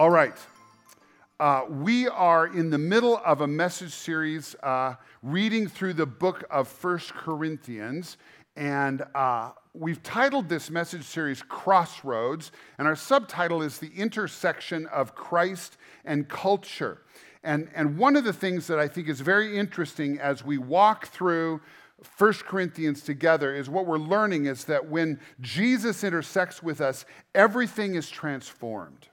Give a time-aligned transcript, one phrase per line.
[0.00, 0.32] All right.
[1.38, 6.42] Uh, we are in the middle of a message series uh, reading through the book
[6.50, 8.16] of First Corinthians.
[8.56, 12.50] And uh, we've titled this message series Crossroads.
[12.78, 15.76] And our subtitle is The Intersection of Christ
[16.06, 17.02] and Culture.
[17.44, 21.08] And, and one of the things that I think is very interesting as we walk
[21.08, 21.60] through
[22.16, 27.96] 1 Corinthians together is what we're learning is that when Jesus intersects with us, everything
[27.96, 29.09] is transformed.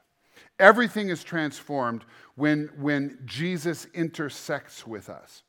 [0.59, 2.03] Everything is transformed
[2.35, 5.43] when, when Jesus intersects with us.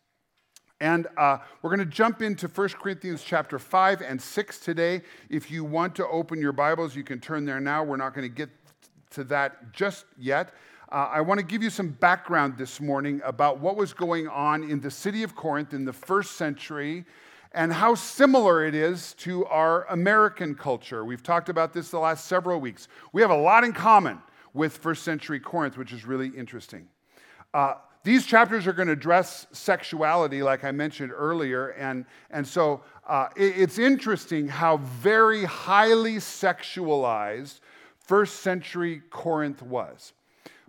[0.80, 5.02] And uh, we're going to jump into 1 Corinthians chapter 5 and 6 today.
[5.28, 7.82] If you want to open your Bibles, you can turn there now.
[7.82, 8.50] We're not going to get
[9.10, 10.54] to that just yet.
[10.90, 14.62] Uh, I want to give you some background this morning about what was going on
[14.70, 17.04] in the city of Corinth in the first century
[17.52, 21.04] and how similar it is to our American culture.
[21.04, 22.88] We've talked about this the last several weeks.
[23.12, 24.22] We have a lot in common
[24.58, 26.86] with first century Corinth, which is really interesting.
[27.54, 32.82] Uh, these chapters are going to address sexuality, like I mentioned earlier, and, and so
[33.06, 37.60] uh, it, it's interesting how very highly sexualized
[37.98, 40.12] first century Corinth was.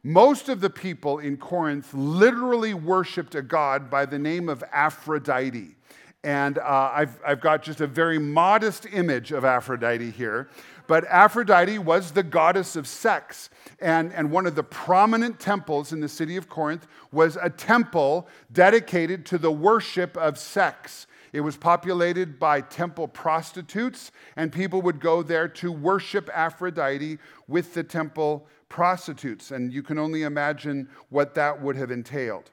[0.04, 5.76] Most of the people in Corinth literally worshiped a god by the name of Aphrodite.
[6.24, 10.50] And uh, I've, I've got just a very modest image of Aphrodite here.
[10.86, 13.50] But Aphrodite was the goddess of sex.
[13.80, 18.28] And, and one of the prominent temples in the city of Corinth was a temple
[18.52, 21.08] dedicated to the worship of sex.
[21.32, 27.76] It was populated by temple prostitutes, and people would go there to worship Aphrodite with
[27.76, 29.52] the temple prostitutes.
[29.52, 32.50] And you can only imagine what that would have entailed.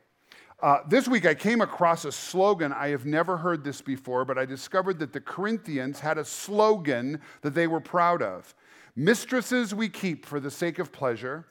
[0.62, 2.72] Uh, this week I came across a slogan.
[2.72, 7.20] I have never heard this before, but I discovered that the Corinthians had a slogan
[7.42, 8.54] that they were proud of
[8.98, 11.44] Mistresses we keep for the sake of pleasure,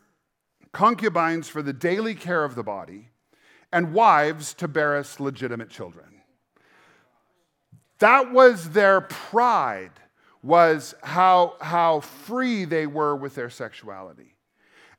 [0.71, 3.09] concubines for the daily care of the body,
[3.71, 6.21] and wives to bear us legitimate children.
[7.99, 9.91] That was their pride,
[10.41, 14.34] was how, how free they were with their sexuality.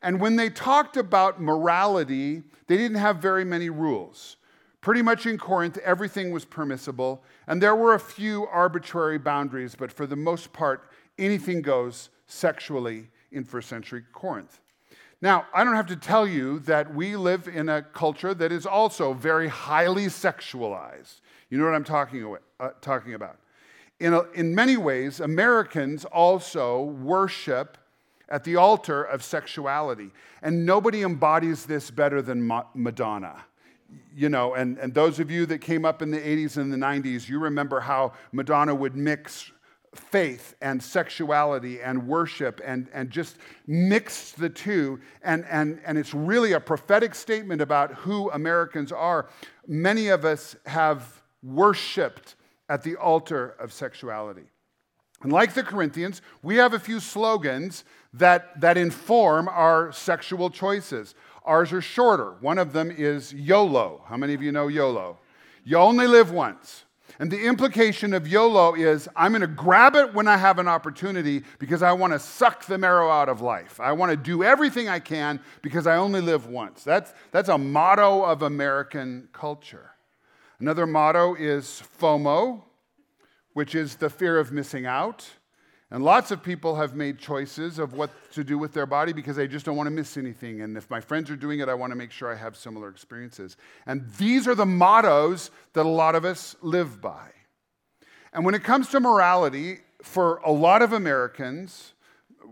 [0.07, 4.37] And when they talked about morality, they didn't have very many rules.
[4.81, 9.91] Pretty much in Corinth, everything was permissible, and there were a few arbitrary boundaries, but
[9.91, 14.61] for the most part, anything goes sexually in first century Corinth.
[15.21, 18.65] Now, I don't have to tell you that we live in a culture that is
[18.65, 21.21] also very highly sexualized.
[21.51, 23.39] You know what I'm talking, uh, talking about.
[23.99, 27.77] In, a, in many ways, Americans also worship
[28.29, 30.11] at the altar of sexuality.
[30.43, 33.45] And nobody embodies this better than Madonna.
[34.15, 36.77] You know, and, and those of you that came up in the 80s and the
[36.77, 39.53] 90s, you remember how Madonna would mix
[39.95, 45.01] faith and sexuality and worship and, and just mix the two.
[45.23, 49.29] And, and, and it's really a prophetic statement about who Americans are.
[49.67, 52.35] Many of us have worshiped
[52.69, 54.45] at the altar of sexuality.
[55.27, 57.83] And like the Corinthians, we have a few slogans
[58.13, 61.17] that, that inform our sexual choices.
[61.45, 62.35] Ours are shorter.
[62.39, 64.05] One of them is YOLO.
[64.07, 65.19] How many of you know YOLO?
[65.65, 66.85] You only live once.
[67.19, 70.69] And the implication of YOLO is I'm going to grab it when I have an
[70.69, 73.81] opportunity because I want to suck the marrow out of life.
[73.81, 76.85] I want to do everything I can because I only live once.
[76.85, 79.91] That's, that's a motto of American culture.
[80.61, 82.63] Another motto is FOMO,
[83.57, 85.27] which is the fear of missing out.
[85.91, 89.37] And lots of people have made choices of what to do with their body because
[89.37, 90.61] they just don't want to miss anything.
[90.61, 92.91] And if my friends are doing it, I want to make sure I have similar
[92.91, 93.57] experiences.
[93.87, 97.31] And these are the mottos that a lot of us live by.
[98.35, 101.95] And when it comes to morality, for a lot of Americans,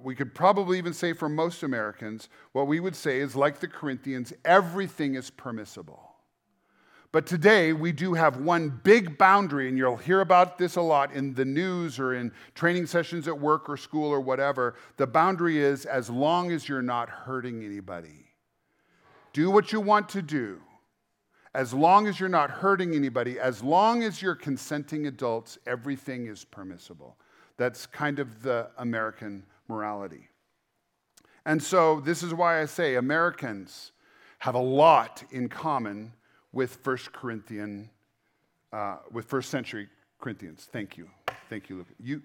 [0.03, 3.69] we could probably even say for most Americans, what we would say is like the
[3.69, 6.14] Corinthians, everything is permissible.
[7.15, 11.13] But today, we do have one big boundary, and you'll hear about this a lot
[11.13, 14.75] in the news or in training sessions at work or school or whatever.
[14.97, 18.33] The boundary is as long as you're not hurting anybody.
[19.33, 20.61] Do what you want to do.
[21.55, 26.45] As long as you're not hurting anybody, as long as you're consenting adults, everything is
[26.45, 27.17] permissible.
[27.59, 30.31] That's kind of the American morality.
[31.47, 33.93] And so, this is why I say Americans
[34.41, 36.13] have a lot in common
[36.55, 37.91] with First Corinthian,
[38.73, 39.89] uh, with first century
[40.21, 40.69] Corinthians.
[40.73, 41.11] Thank you.
[41.51, 41.89] Thank you, Luke.
[42.01, 42.23] You,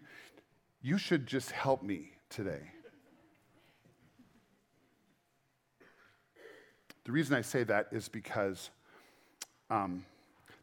[0.82, 2.62] you should just help me today.
[7.06, 8.70] The reason I say that is because
[9.72, 10.06] um,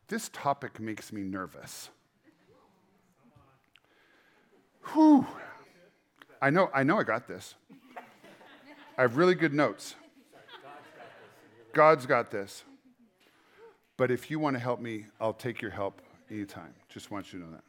[0.07, 1.91] this topic makes me nervous.
[4.93, 5.27] Whew.
[6.41, 7.57] I know, I know I got this.
[8.97, 9.97] I have really good notes.
[11.73, 12.63] God's got this.
[13.97, 16.75] But if you want to help me, I'll take your help anytime.
[16.89, 17.65] Just want you to know that.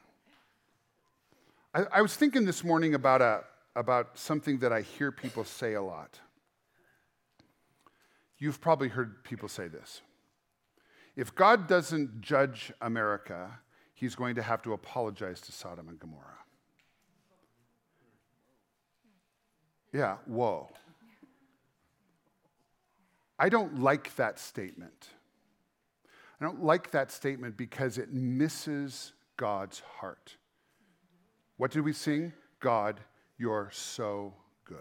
[1.91, 3.43] I, I was thinking this morning about, a,
[3.75, 6.19] about something that I hear people say a lot.
[8.39, 10.01] You've probably heard people say this.
[11.15, 13.59] If God doesn't judge America,
[13.93, 16.23] he's going to have to apologize to Sodom and Gomorrah.
[19.93, 20.69] Yeah, whoa.
[23.39, 25.07] I don't like that statement.
[26.39, 30.37] I don't like that statement because it misses God's heart.
[31.57, 32.33] What did we sing?
[32.59, 32.99] God,
[33.37, 34.33] you're so
[34.65, 34.77] good.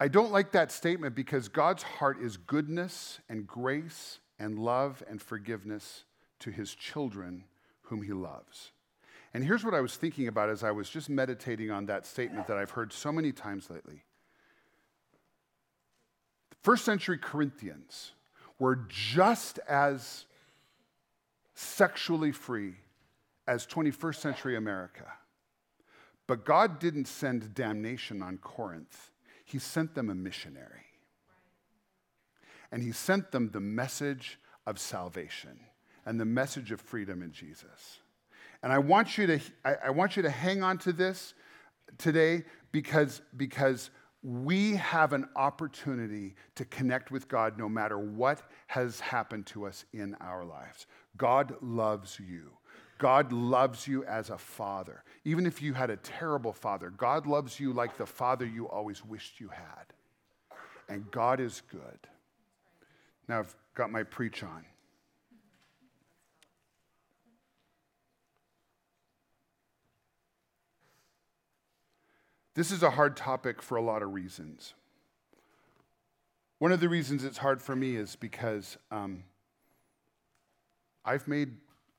[0.00, 5.20] I don't like that statement because God's heart is goodness and grace and love and
[5.20, 6.04] forgiveness
[6.40, 7.44] to his children
[7.82, 8.70] whom he loves.
[9.34, 12.46] And here's what I was thinking about as I was just meditating on that statement
[12.46, 14.04] that I've heard so many times lately.
[16.68, 18.12] First century Corinthians
[18.58, 20.26] were just as
[21.54, 22.74] sexually free
[23.46, 25.06] as 21st century America.
[26.26, 29.12] But God didn't send damnation on Corinth,
[29.46, 30.84] He sent them a missionary.
[32.70, 35.60] And He sent them the message of salvation
[36.04, 38.00] and the message of freedom in Jesus.
[38.62, 41.32] And I want you to, I, I want you to hang on to this
[41.96, 43.88] today because, because
[44.22, 49.84] we have an opportunity to connect with God no matter what has happened to us
[49.92, 50.86] in our lives.
[51.16, 52.50] God loves you.
[52.98, 55.04] God loves you as a father.
[55.24, 59.04] Even if you had a terrible father, God loves you like the father you always
[59.04, 59.84] wished you had.
[60.88, 61.98] And God is good.
[63.28, 64.64] Now I've got my preach on.
[72.58, 74.74] This is a hard topic for a lot of reasons.
[76.58, 79.22] One of the reasons it's hard for me is because um,
[81.04, 81.52] I've, made,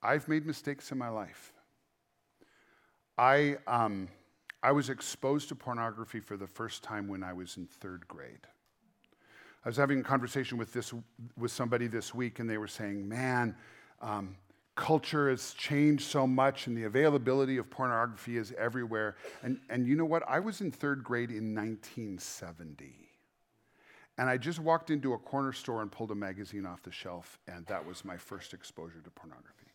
[0.03, 1.53] I've made mistakes in my life.
[3.17, 4.09] I, um,
[4.61, 8.45] I was exposed to pornography for the first time when I was in third grade.
[9.63, 10.93] I was having a conversation with, this,
[11.37, 13.55] with somebody this week, and they were saying, Man,
[14.01, 14.35] um,
[14.79, 19.17] culture has changed so much and the availability of pornography is everywhere.
[19.43, 20.23] And, and you know what?
[20.25, 22.95] I was in third grade in 1970.
[24.17, 27.39] And I just walked into a corner store and pulled a magazine off the shelf,
[27.45, 29.67] and that was my first exposure to pornography.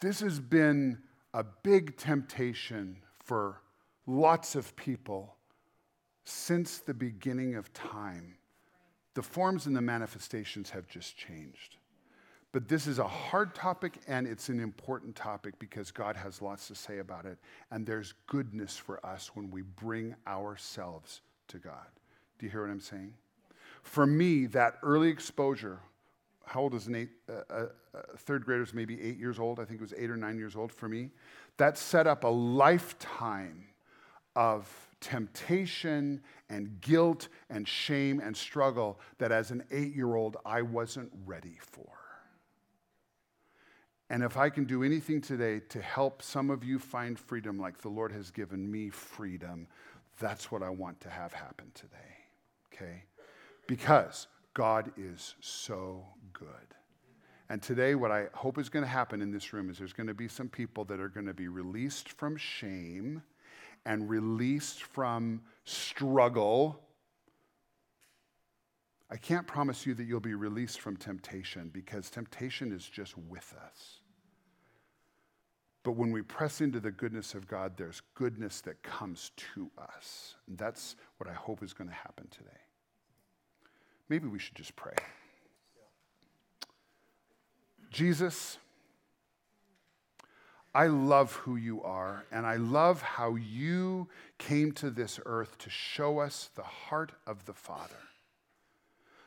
[0.00, 0.98] This has been
[1.32, 3.60] a big temptation for
[4.06, 5.36] lots of people
[6.24, 8.36] since the beginning of time.
[9.14, 11.76] The forms and the manifestations have just changed.
[12.54, 16.68] But this is a hard topic and it's an important topic because God has lots
[16.68, 17.36] to say about it.
[17.72, 21.88] And there's goodness for us when we bring ourselves to God.
[22.38, 23.12] Do you hear what I'm saying?
[23.82, 25.80] For me, that early exposure,
[26.46, 28.64] how old is an eight, uh, uh, uh third grader?
[28.72, 29.58] maybe eight years old.
[29.58, 31.10] I think it was eight or nine years old for me.
[31.56, 33.64] That set up a lifetime
[34.36, 40.62] of temptation and guilt and shame and struggle that as an eight year old I
[40.62, 42.03] wasn't ready for.
[44.10, 47.78] And if I can do anything today to help some of you find freedom like
[47.78, 49.66] the Lord has given me freedom,
[50.20, 51.96] that's what I want to have happen today.
[52.72, 53.04] Okay?
[53.66, 56.48] Because God is so good.
[57.50, 60.06] And today, what I hope is going to happen in this room is there's going
[60.06, 63.22] to be some people that are going to be released from shame
[63.84, 66.80] and released from struggle.
[69.14, 73.54] I can't promise you that you'll be released from temptation because temptation is just with
[73.64, 74.00] us.
[75.84, 80.34] But when we press into the goodness of God, there's goodness that comes to us.
[80.48, 82.58] And that's what I hope is going to happen today.
[84.08, 84.96] Maybe we should just pray.
[87.92, 88.58] Jesus,
[90.74, 95.70] I love who you are, and I love how you came to this earth to
[95.70, 97.94] show us the heart of the Father.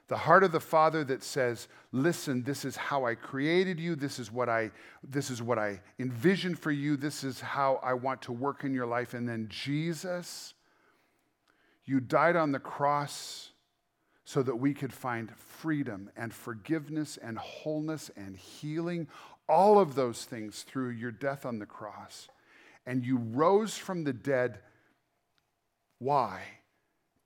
[0.07, 3.95] The heart of the Father that says, listen, this is how I created you.
[3.95, 4.71] This is what I,
[5.03, 6.95] this is what I envisioned for you.
[6.95, 9.13] This is how I want to work in your life.
[9.13, 10.53] And then Jesus,
[11.83, 13.51] you died on the cross
[14.23, 19.07] so that we could find freedom and forgiveness and wholeness and healing,
[19.49, 22.29] all of those things through your death on the cross.
[22.85, 24.59] And you rose from the dead.
[25.99, 26.43] Why?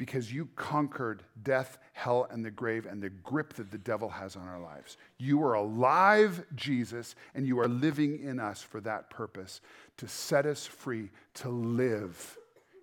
[0.01, 4.35] Because you conquered death, hell, and the grave and the grip that the devil has
[4.35, 4.97] on our lives.
[5.19, 9.61] You are alive, Jesus, and you are living in us for that purpose
[9.97, 12.35] to set us free to live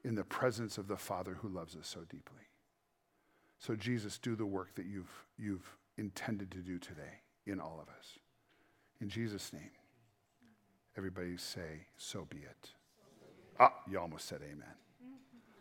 [0.05, 2.47] in the presence of the Father who loves us so deeply.
[3.59, 7.89] So, Jesus, do the work that you've, you've intended to do today in all of
[7.89, 8.11] us.
[9.01, 9.73] In Jesus' name,
[10.97, 12.71] everybody say, so be it.
[13.59, 14.75] Ah, you almost said amen.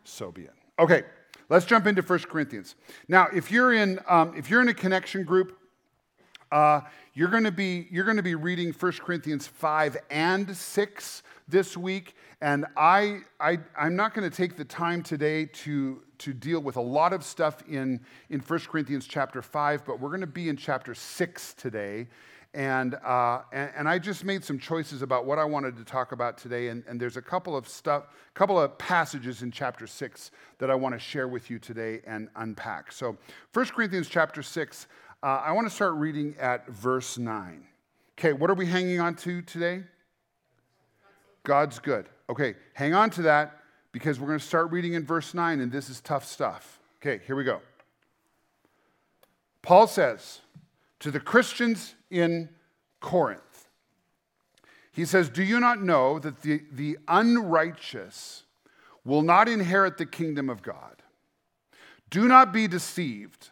[0.04, 0.54] So be it.
[0.78, 1.02] Okay,
[1.48, 2.74] let's jump into 1 Corinthians.
[3.08, 5.58] Now, if you're in, um, if you're in a connection group,
[6.50, 6.80] uh,
[7.14, 11.76] you're going to be you're going to be reading 1 Corinthians 5 and 6 this
[11.76, 16.60] week, and I, I I'm not going to take the time today to to deal
[16.60, 18.00] with a lot of stuff in
[18.30, 22.06] in 1 Corinthians chapter 5, but we're going to be in chapter 6 today.
[22.54, 26.12] And, uh, and, and, I just made some choices about what I wanted to talk
[26.12, 26.68] about today.
[26.68, 30.74] And, and there's a couple of stuff, couple of passages in chapter six that I
[30.74, 32.90] want to share with you today and unpack.
[32.90, 33.18] So
[33.52, 34.86] 1 Corinthians chapter six,
[35.22, 37.66] uh, I want to start reading at verse 9.
[38.18, 39.82] Okay, what are we hanging on to today?
[41.44, 42.08] God's good.
[42.30, 43.60] Okay, hang on to that
[43.92, 46.80] because we're going to start reading in verse 9, and this is tough stuff.
[47.00, 47.60] Okay, here we go.
[49.62, 50.40] Paul says
[51.00, 52.48] to the Christians in
[53.00, 53.68] Corinth,
[54.92, 58.44] he says, Do you not know that the, the unrighteous
[59.04, 61.02] will not inherit the kingdom of God?
[62.10, 63.50] Do not be deceived.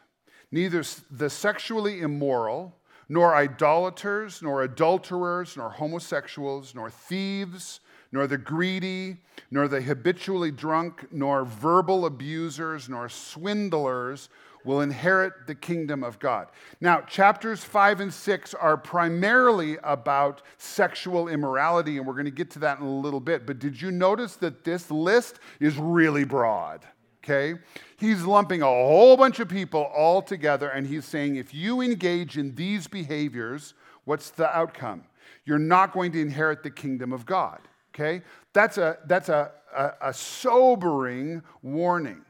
[0.51, 2.75] Neither the sexually immoral,
[3.09, 7.81] nor idolaters, nor adulterers, nor homosexuals, nor thieves,
[8.13, 9.19] nor the greedy,
[9.51, 14.29] nor the habitually drunk, nor verbal abusers, nor swindlers
[14.67, 16.49] will inherit the kingdom of God.
[16.81, 22.51] Now, chapters five and six are primarily about sexual immorality, and we're going to get
[22.51, 23.47] to that in a little bit.
[23.47, 26.85] But did you notice that this list is really broad?
[27.27, 27.59] okay?
[27.97, 32.39] He's lumping a whole bunch of people all together and he's saying if you engage
[32.39, 35.05] in these behaviors, what's the outcome?
[35.45, 37.61] You're not going to inherit the kingdom of God,
[37.95, 38.23] okay?
[38.53, 42.26] That's a, that's a, a, a sobering warning.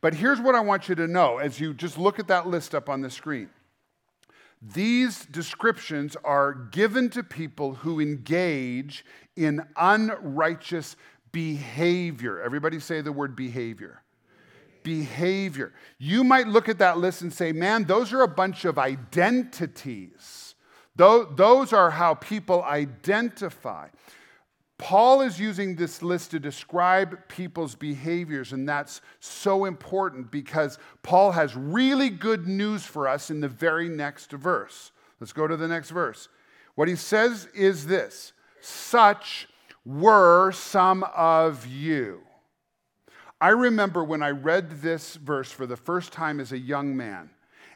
[0.00, 2.74] But here's what I want you to know as you just look at that list
[2.74, 3.50] up on the screen.
[4.60, 9.04] These descriptions are given to people who engage
[9.36, 10.96] in unrighteous
[11.30, 12.40] behavior.
[12.40, 14.02] Everybody say the word behavior
[14.88, 15.74] behavior.
[15.98, 20.54] You might look at that list and say, man, those are a bunch of identities.
[20.96, 23.88] Those are how people identify.
[24.78, 31.32] Paul is using this list to describe people's behaviors, and that's so important because Paul
[31.32, 34.92] has really good news for us in the very next verse.
[35.20, 36.28] Let's go to the next verse.
[36.76, 39.48] What he says is this Such
[39.84, 42.20] were some of you.
[43.40, 47.30] I remember when I read this verse for the first time as a young man,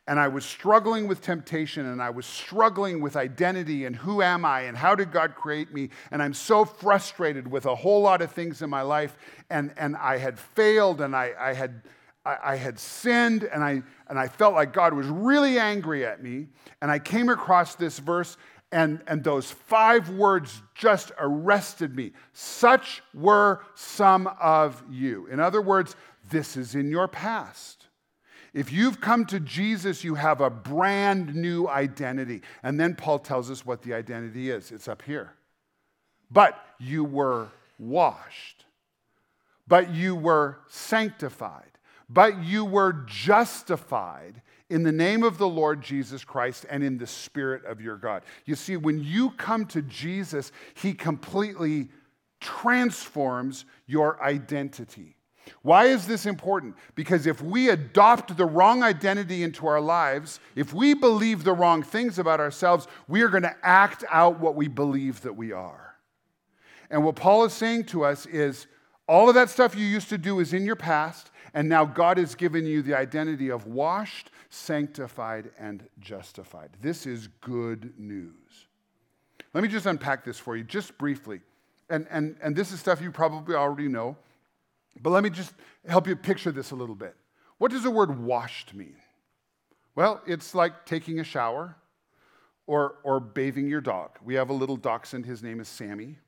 [0.09, 4.45] and I was struggling with temptation and I was struggling with identity and who am
[4.45, 5.91] I and how did God create me?
[6.11, 9.17] And I'm so frustrated with a whole lot of things in my life,
[9.49, 11.83] and, and I had failed and I, I had.
[12.25, 16.47] I, had sinned and I, and I felt like God was really angry at me.
[16.81, 18.37] And I came across this verse
[18.71, 22.13] and, and those five words just arrested me.
[22.33, 25.27] Such were some of you.
[25.33, 25.97] In other words,
[26.31, 27.89] this is in your past.
[28.55, 32.43] If you've come to Jesus, you have a brand new identity.
[32.63, 35.33] And then Paul tells us what the identity is it's up here.
[36.31, 38.65] But you were washed,
[39.67, 41.71] but you were sanctified,
[42.09, 47.07] but you were justified in the name of the Lord Jesus Christ and in the
[47.07, 48.23] Spirit of your God.
[48.47, 51.89] You see, when you come to Jesus, He completely
[52.41, 55.17] transforms your identity.
[55.61, 56.77] Why is this important?
[56.95, 61.83] Because if we adopt the wrong identity into our lives, if we believe the wrong
[61.83, 65.95] things about ourselves, we are going to act out what we believe that we are.
[66.91, 68.67] And what Paul is saying to us is
[69.07, 72.19] all of that stuff you used to do is in your past, and now God
[72.19, 76.71] has given you the identity of washed, sanctified, and justified.
[76.81, 78.69] This is good news.
[79.55, 81.41] Let me just unpack this for you, just briefly.
[81.91, 84.17] And, and, and this is stuff you probably already know,
[85.01, 85.55] but let me just
[85.87, 87.17] help you picture this a little bit.
[87.59, 88.97] What does the word washed mean?
[89.95, 91.77] Well, it's like taking a shower
[92.67, 94.19] or, or bathing your dog.
[94.25, 96.19] We have a little dachshund, his name is Sammy.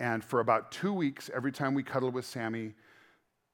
[0.00, 2.74] And for about two weeks, every time we cuddle with Sammy,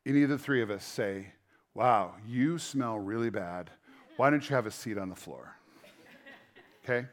[0.06, 1.26] any of the three of us say,
[1.74, 3.70] Wow, you smell really bad.
[4.16, 5.56] Why don't you have a seat on the floor?
[6.82, 7.06] Okay?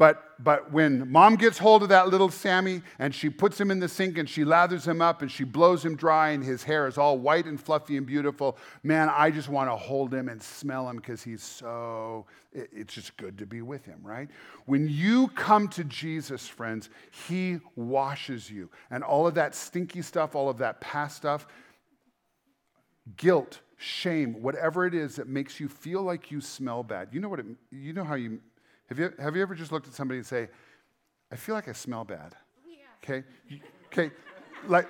[0.00, 3.80] But, but when mom gets hold of that little Sammy and she puts him in
[3.80, 6.86] the sink and she lathers him up and she blows him dry and his hair
[6.86, 10.42] is all white and fluffy and beautiful, man, I just want to hold him and
[10.42, 14.30] smell him because he's so, it, it's just good to be with him, right?
[14.64, 16.88] When you come to Jesus, friends,
[17.28, 18.70] he washes you.
[18.90, 21.46] And all of that stinky stuff, all of that past stuff,
[23.18, 27.08] guilt, shame, whatever it is that makes you feel like you smell bad.
[27.12, 28.40] You know what it, you know how you
[28.90, 30.48] have you have you ever just looked at somebody and say,
[31.32, 32.34] I feel like I smell bad.
[32.68, 32.76] Yeah.
[33.02, 33.26] Okay?
[33.86, 34.12] Okay.
[34.66, 34.88] Like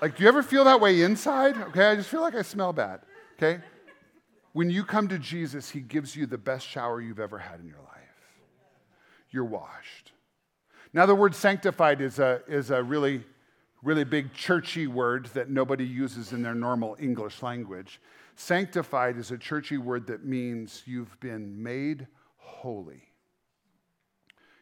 [0.00, 1.56] like do you ever feel that way inside?
[1.68, 3.00] Okay, I just feel like I smell bad.
[3.36, 3.62] Okay?
[4.54, 7.66] When you come to Jesus, he gives you the best shower you've ever had in
[7.66, 7.94] your life.
[9.30, 10.12] You're washed.
[10.94, 13.24] Now the word sanctified is a is a really
[13.82, 18.00] really big churchy word that nobody uses in their normal English language.
[18.36, 22.06] Sanctified is a churchy word that means you've been made
[22.38, 23.07] holy.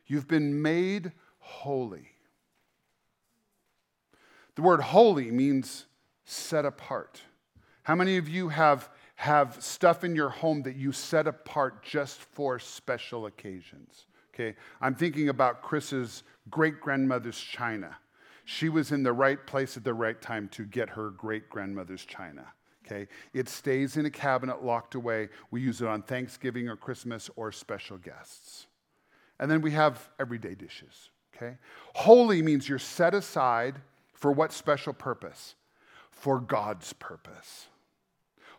[0.06, 2.08] You've been made holy.
[4.54, 5.86] The word holy means
[6.24, 7.20] set apart.
[7.82, 12.20] How many of you have, have stuff in your home that you set apart just
[12.20, 14.06] for special occasions?
[14.34, 17.96] Okay, I'm thinking about Chris's great grandmother's china
[18.46, 22.04] she was in the right place at the right time to get her great grandmother's
[22.04, 22.46] china.
[22.86, 23.08] Okay?
[23.34, 25.28] It stays in a cabinet locked away.
[25.50, 28.68] We use it on Thanksgiving or Christmas or special guests.
[29.38, 31.10] And then we have everyday dishes.
[31.34, 31.56] Okay?
[31.94, 33.76] Holy means you're set aside
[34.14, 35.54] for what special purpose?
[36.10, 37.66] For God's purpose.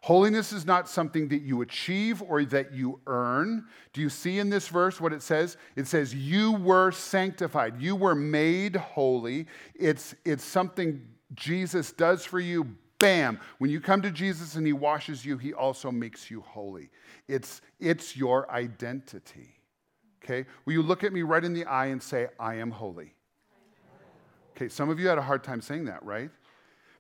[0.01, 3.65] Holiness is not something that you achieve or that you earn.
[3.93, 5.57] Do you see in this verse what it says?
[5.75, 9.47] It says, You were sanctified, you were made holy.
[9.75, 12.67] It's, it's something Jesus does for you.
[12.99, 13.39] Bam.
[13.57, 16.89] When you come to Jesus and he washes you, he also makes you holy.
[17.27, 19.56] It's, it's your identity.
[20.23, 20.45] Okay?
[20.65, 23.13] Will you look at me right in the eye and say, I am holy?
[24.55, 26.31] Okay, some of you had a hard time saying that, right?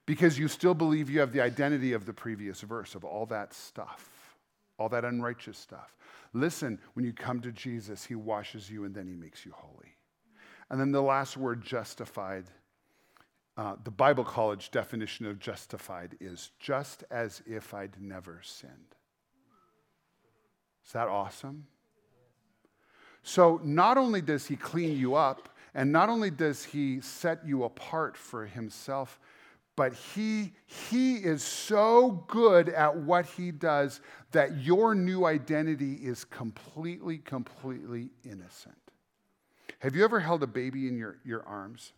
[0.07, 3.53] because you still believe you have the identity of the previous verse of all that
[3.53, 4.35] stuff,
[4.79, 5.95] all that unrighteous stuff.
[6.33, 9.95] Listen, when you come to Jesus, he washes you and then he makes you holy.
[10.69, 12.45] And then the last word, justified.
[13.57, 18.95] Uh, the Bible college definition of justified is just as if I'd never sinned.
[20.85, 21.67] Is that awesome?
[23.27, 27.65] So, not only does he clean you up, and not only does he set you
[27.65, 29.19] apart for himself,
[29.75, 33.99] but he, he is so good at what he does
[34.31, 38.77] that your new identity is completely, completely innocent.
[39.79, 41.91] Have you ever held a baby in your, your arms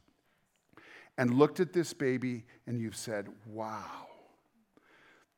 [1.20, 4.08] and looked at this baby and you've said, wow,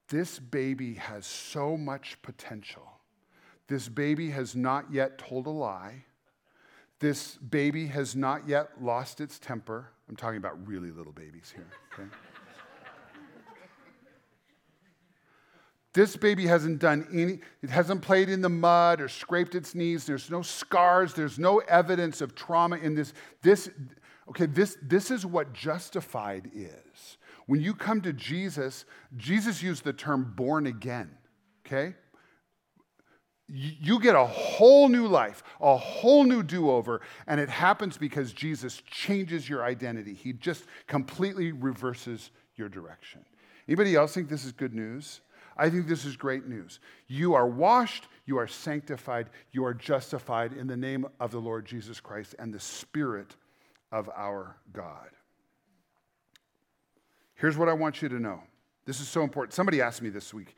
[0.08, 3.01] this baby has so much potential.
[3.72, 6.04] This baby has not yet told a lie.
[7.00, 9.88] This baby has not yet lost its temper.
[10.10, 12.10] I'm talking about really little babies here, okay?
[15.94, 20.06] This baby hasn't done any, it hasn't played in the mud or scraped its knees.
[20.06, 21.14] There's no scars.
[21.14, 23.14] There's no evidence of trauma in this.
[23.42, 23.70] This,
[24.30, 27.18] okay, this, this is what justified is.
[27.46, 28.84] When you come to Jesus,
[29.16, 31.12] Jesus used the term born again,
[31.66, 31.96] okay?
[33.54, 38.32] You get a whole new life, a whole new do over, and it happens because
[38.32, 40.14] Jesus changes your identity.
[40.14, 43.26] He just completely reverses your direction.
[43.68, 45.20] Anybody else think this is good news?
[45.58, 46.80] I think this is great news.
[47.08, 51.66] You are washed, you are sanctified, you are justified in the name of the Lord
[51.66, 53.36] Jesus Christ and the Spirit
[53.92, 55.10] of our God.
[57.36, 58.44] Here's what I want you to know.
[58.86, 59.54] This is so important.
[59.54, 60.56] Somebody asked me this week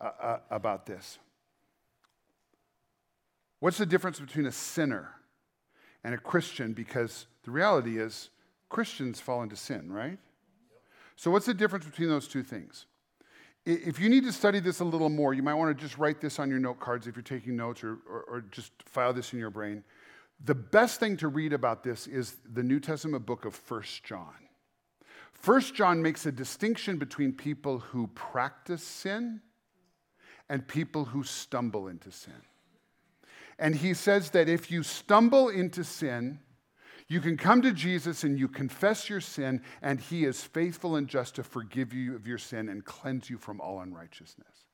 [0.00, 1.18] uh, uh, about this.
[3.66, 5.08] What's the difference between a sinner
[6.04, 6.72] and a Christian?
[6.72, 8.30] Because the reality is,
[8.68, 10.20] Christians fall into sin, right?
[11.16, 12.86] So, what's the difference between those two things?
[13.64, 16.20] If you need to study this a little more, you might want to just write
[16.20, 19.32] this on your note cards if you're taking notes or, or, or just file this
[19.32, 19.82] in your brain.
[20.44, 24.46] The best thing to read about this is the New Testament book of First John.
[25.32, 29.40] First John makes a distinction between people who practice sin
[30.48, 32.42] and people who stumble into sin.
[33.58, 36.40] And he says that if you stumble into sin,
[37.08, 41.06] you can come to Jesus and you confess your sin, and he is faithful and
[41.08, 44.64] just to forgive you of your sin and cleanse you from all unrighteousness.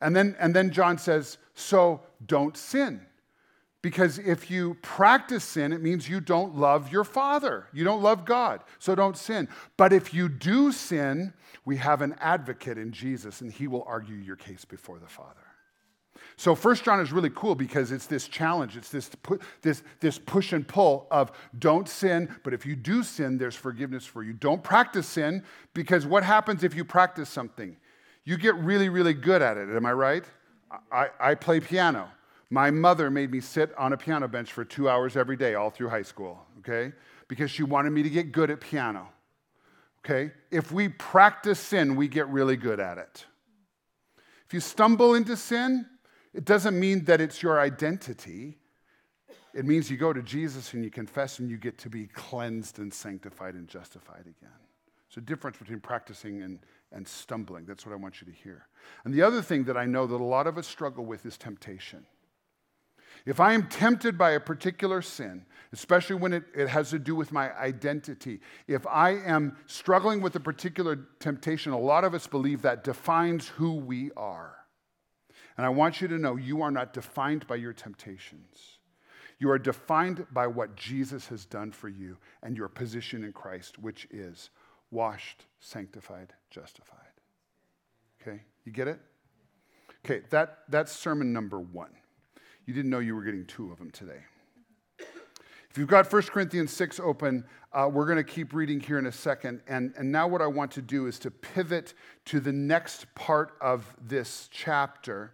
[0.00, 3.00] And then, and then John says, So don't sin.
[3.80, 7.68] Because if you practice sin, it means you don't love your Father.
[7.72, 8.62] You don't love God.
[8.78, 9.48] So don't sin.
[9.76, 11.32] But if you do sin,
[11.64, 15.47] we have an advocate in Jesus, and he will argue your case before the Father.
[16.38, 19.10] So First John is really cool because it's this challenge, it's this,
[19.60, 24.06] this, this push and pull of don't sin, but if you do sin, there's forgiveness
[24.06, 24.32] for you.
[24.32, 25.42] Don't practice sin
[25.74, 27.76] because what happens if you practice something?
[28.22, 29.68] You get really, really good at it.
[29.68, 30.24] Am I right?
[30.92, 32.08] I, I play piano.
[32.50, 35.70] My mother made me sit on a piano bench for two hours every day all
[35.70, 36.92] through high school, okay?
[37.26, 39.08] Because she wanted me to get good at piano.
[40.04, 40.30] Okay?
[40.52, 43.26] If we practice sin, we get really good at it.
[44.46, 45.84] If you stumble into sin,
[46.34, 48.58] it doesn't mean that it's your identity.
[49.54, 52.78] It means you go to Jesus and you confess and you get to be cleansed
[52.78, 54.50] and sanctified and justified again.
[55.18, 56.60] A difference between practicing and,
[56.92, 57.64] and stumbling.
[57.64, 58.68] That's what I want you to hear.
[59.04, 61.36] And the other thing that I know that a lot of us struggle with is
[61.36, 62.06] temptation.
[63.26, 67.16] If I am tempted by a particular sin, especially when it, it has to do
[67.16, 68.38] with my identity,
[68.68, 73.48] if I am struggling with a particular temptation, a lot of us believe that defines
[73.48, 74.57] who we are.
[75.58, 78.78] And I want you to know you are not defined by your temptations.
[79.40, 83.78] You are defined by what Jesus has done for you and your position in Christ,
[83.78, 84.50] which is
[84.90, 86.98] washed, sanctified, justified.
[88.22, 88.40] Okay?
[88.64, 89.00] You get it?
[90.04, 91.90] Okay, that, that's sermon number one.
[92.64, 94.20] You didn't know you were getting two of them today.
[95.70, 99.06] If you've got 1 Corinthians 6 open, uh, we're going to keep reading here in
[99.06, 99.60] a second.
[99.68, 101.94] And, and now, what I want to do is to pivot
[102.26, 105.32] to the next part of this chapter,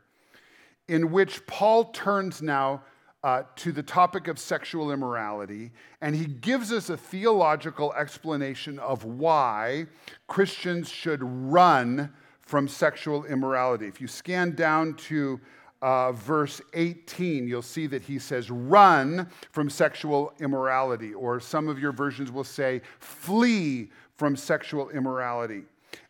[0.88, 2.82] in which Paul turns now
[3.22, 9.04] uh, to the topic of sexual immorality, and he gives us a theological explanation of
[9.04, 9.86] why
[10.26, 13.86] Christians should run from sexual immorality.
[13.86, 15.40] If you scan down to
[15.80, 21.78] uh, verse 18, you'll see that he says, run from sexual immorality, or some of
[21.78, 25.62] your versions will say, flee from sexual immorality.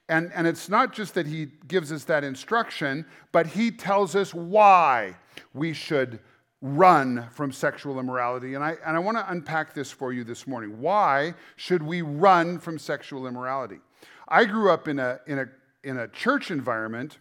[0.08, 4.34] And, and it's not just that he gives us that instruction, but he tells us
[4.34, 5.16] why
[5.54, 6.20] we should
[6.60, 8.54] run from sexual immorality.
[8.54, 10.80] And I, and I want to unpack this for you this morning.
[10.80, 13.80] Why should we run from sexual immorality?
[14.28, 15.46] I grew up in a, in a,
[15.82, 17.18] in a church environment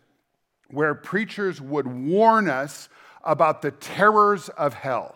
[0.69, 2.89] where preachers would warn us
[3.23, 5.15] about the terrors of hell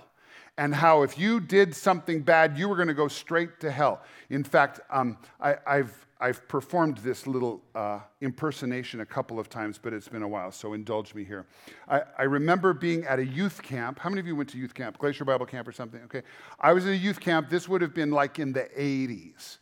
[0.57, 4.01] and how if you did something bad, you were going to go straight to hell.
[4.29, 9.79] In fact, um, I, have I've performed this little uh, impersonation a couple of times,
[9.81, 11.45] but it's been a while, so indulge me here.
[11.87, 13.99] I, I, remember being at a youth camp.
[13.99, 16.01] How many of you went to youth camp, Glacier Bible Camp or something?
[16.05, 16.23] Okay.
[16.59, 17.49] I was at a youth camp.
[17.49, 19.57] This would have been like in the 80s.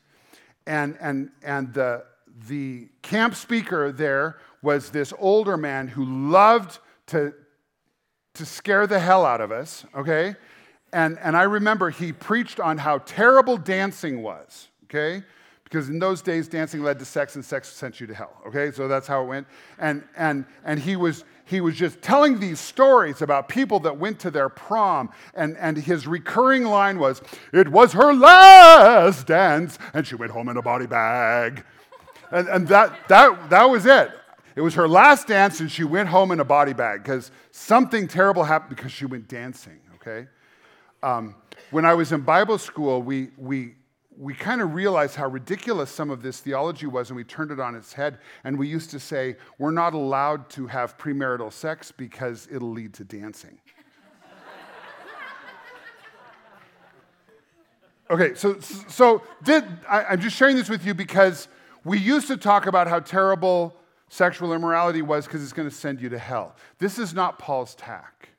[0.65, 2.05] And, and, and the,
[2.47, 7.33] the camp speaker there was this older man who loved to,
[8.33, 10.35] to scare the hell out of us, okay?
[10.93, 15.23] And, and I remember he preached on how terrible dancing was, okay?
[15.65, 18.71] Because in those days, dancing led to sex and sex sent you to hell, okay?
[18.71, 19.47] So that's how it went.
[19.79, 24.19] And, and, and he, was, he was just telling these stories about people that went
[24.19, 25.09] to their prom.
[25.33, 30.49] And, and his recurring line was, It was her last dance, and she went home
[30.49, 31.65] in a body bag.
[32.31, 34.11] And, and that, that, that was it.
[34.55, 38.07] It was her last dance, and she went home in a body bag because something
[38.07, 40.27] terrible happened because she went dancing, okay?
[41.01, 41.35] Um,
[41.71, 43.73] when I was in Bible school, we, we,
[44.17, 47.59] we kind of realized how ridiculous some of this theology was, and we turned it
[47.59, 48.19] on its head.
[48.43, 52.93] And we used to say, we're not allowed to have premarital sex because it'll lead
[52.95, 53.59] to dancing.
[58.09, 61.47] okay, so, so did, I, I'm just sharing this with you because
[61.83, 63.75] we used to talk about how terrible
[64.09, 66.55] sexual immorality was because it's going to send you to hell.
[66.79, 68.29] This is not Paul's tack.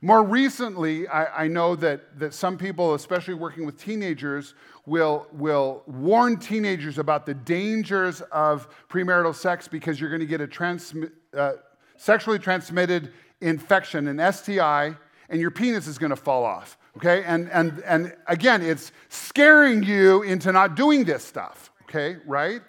[0.00, 4.54] More recently, I, I, know that, that some people, especially working with teenagers,
[4.86, 10.40] will, will warn teenagers about the dangers of premarital sex because you're going to get
[10.40, 11.52] a uh,
[11.96, 14.94] sexually transmitted infection, an STI,
[15.28, 16.78] and your penis is going to fall off.
[16.96, 17.24] Okay?
[17.24, 21.72] And, and, and again, it's scaring you into not doing this stuff.
[21.82, 22.18] Okay?
[22.24, 22.62] Right?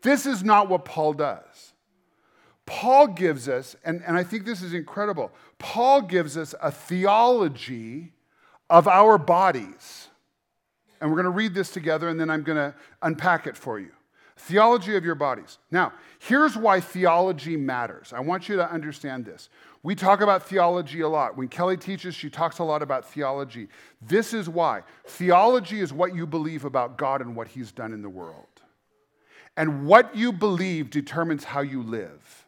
[0.00, 1.71] This is not what Paul does.
[2.66, 8.12] Paul gives us, and, and I think this is incredible, Paul gives us a theology
[8.70, 10.08] of our bodies.
[11.00, 13.80] And we're going to read this together, and then I'm going to unpack it for
[13.80, 13.90] you.
[14.36, 15.58] Theology of your bodies.
[15.70, 18.12] Now, here's why theology matters.
[18.12, 19.48] I want you to understand this.
[19.82, 21.36] We talk about theology a lot.
[21.36, 23.68] When Kelly teaches, she talks a lot about theology.
[24.00, 24.82] This is why.
[25.06, 28.46] Theology is what you believe about God and what He's done in the world.
[29.56, 32.41] And what you believe determines how you live.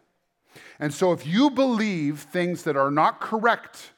[0.79, 3.93] And so if you believe things that are not correct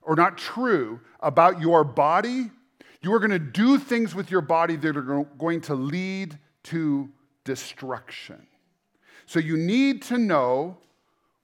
[0.00, 2.50] or not true about your body,
[3.02, 7.10] you are going to do things with your body that are going to lead to
[7.44, 8.46] destruction.
[9.26, 10.76] So you need to know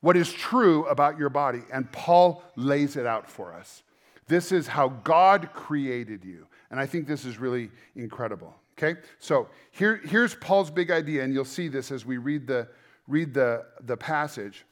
[0.00, 1.62] what is true about your body.
[1.72, 3.82] And Paul lays it out for us.
[4.28, 6.46] This is how God created you.
[6.70, 8.54] And I think this is really incredible.
[8.78, 9.00] Okay?
[9.18, 12.68] So here, here's Paul's big idea, and you'll see this as we read the,
[13.08, 14.64] read the, the passage.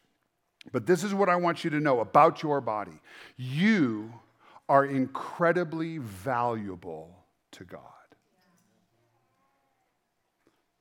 [0.73, 3.01] But this is what I want you to know about your body.
[3.37, 4.13] You
[4.69, 7.17] are incredibly valuable
[7.53, 7.83] to God.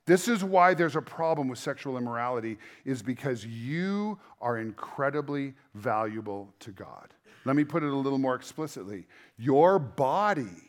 [0.06, 6.54] This is why there's a problem with sexual immorality is because you are incredibly valuable
[6.60, 7.14] to God.
[7.44, 9.08] Let me put it a little more explicitly.
[9.38, 10.62] Your body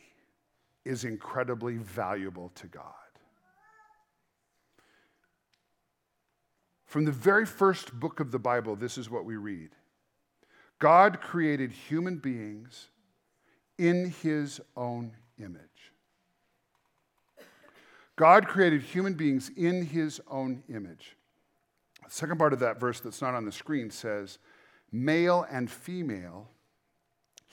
[0.85, 2.83] is incredibly valuable to God.
[6.87, 9.71] From the very first book of the Bible, this is what we read
[10.79, 12.89] God created human beings
[13.79, 15.61] in his own image.
[18.15, 21.17] God created human beings in his own image.
[22.05, 24.39] The second part of that verse that's not on the screen says,
[24.91, 26.49] Male and female,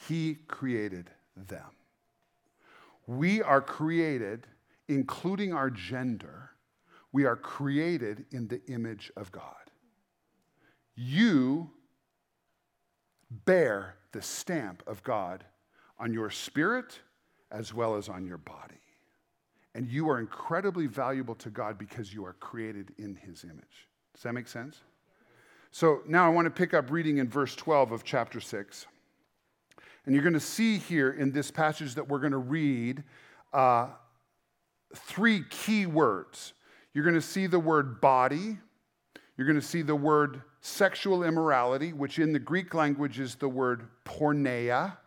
[0.08, 1.72] he created them.
[3.08, 4.48] We are created,
[4.88, 6.52] including our gender,
[7.14, 9.56] we are created in the image of God.
[10.96, 11.70] You
[13.46, 15.46] bear the stamp of God
[15.98, 17.00] on your spirit
[17.52, 18.74] as well as on your body.
[19.76, 23.88] And you are incredibly valuable to God because you are created in his image.
[24.14, 24.82] Does that make sense?
[25.72, 28.86] So now I want to pick up reading in verse 12 of chapter 6.
[30.06, 33.04] And you're going to see here in this passage that we're going to read
[33.54, 33.88] uh,
[34.96, 36.54] three key words.
[36.94, 38.58] You're going to see the word body,
[39.38, 43.50] you're going to see the word sexual immorality, which in the Greek language is the
[43.50, 44.98] word porneia.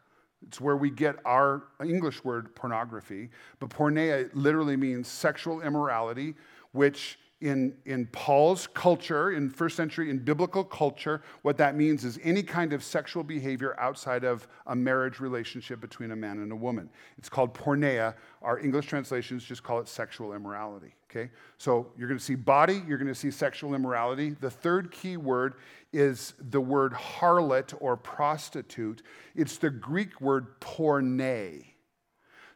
[0.47, 3.31] It's where we get our English word pornography.
[3.61, 6.35] But porneia literally means sexual immorality,
[6.73, 12.19] which in, in Paul's culture, in first century, in biblical culture, what that means is
[12.23, 16.57] any kind of sexual behavior outside of a marriage relationship between a man and a
[16.57, 16.89] woman.
[17.19, 18.15] It's called porneia.
[18.41, 20.95] Our English translations just call it sexual immorality.
[21.11, 21.31] Okay?
[21.59, 24.31] So you're going to see body, you're going to see sexual immorality.
[24.41, 25.55] The third key word
[25.93, 29.03] is the word harlot or prostitute.
[29.35, 31.76] It's the Greek word porne.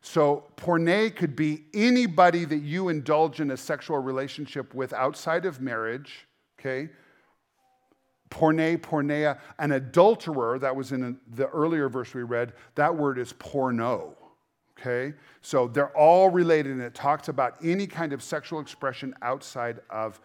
[0.03, 5.61] So, porne could be anybody that you indulge in a sexual relationship with outside of
[5.61, 6.27] marriage,
[6.59, 6.89] okay?
[8.31, 13.35] Porne, porneia, an adulterer, that was in the earlier verse we read, that word is
[13.35, 14.17] porno,
[14.79, 15.15] okay?
[15.43, 20.19] So they're all related, and it talks about any kind of sexual expression outside of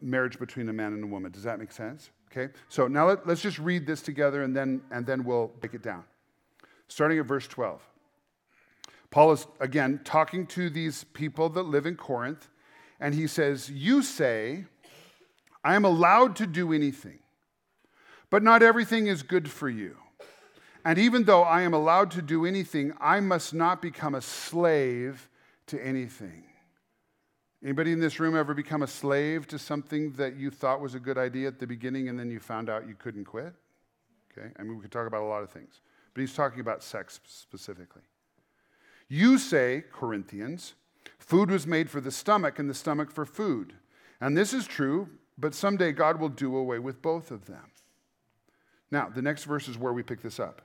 [0.00, 1.30] marriage between a man and a woman.
[1.30, 2.10] Does that make sense?
[2.30, 2.52] Okay?
[2.68, 5.82] So now let, us just read this together and then, and then we'll break it
[5.82, 6.04] down.
[6.88, 7.80] Starting at verse 12.
[9.10, 12.48] Paul is, again, talking to these people that live in Corinth,
[13.00, 14.66] and he says, You say,
[15.64, 17.18] I am allowed to do anything,
[18.30, 19.96] but not everything is good for you.
[20.84, 25.28] And even though I am allowed to do anything, I must not become a slave
[25.66, 26.44] to anything.
[27.62, 31.00] Anybody in this room ever become a slave to something that you thought was a
[31.00, 33.52] good idea at the beginning and then you found out you couldn't quit?
[34.32, 35.80] Okay, I mean, we could talk about a lot of things,
[36.14, 38.02] but he's talking about sex specifically.
[39.12, 40.74] You say, Corinthians,
[41.18, 43.74] food was made for the stomach and the stomach for food.
[44.20, 47.72] And this is true, but someday God will do away with both of them.
[48.92, 50.62] Now, the next verse is where we pick this up.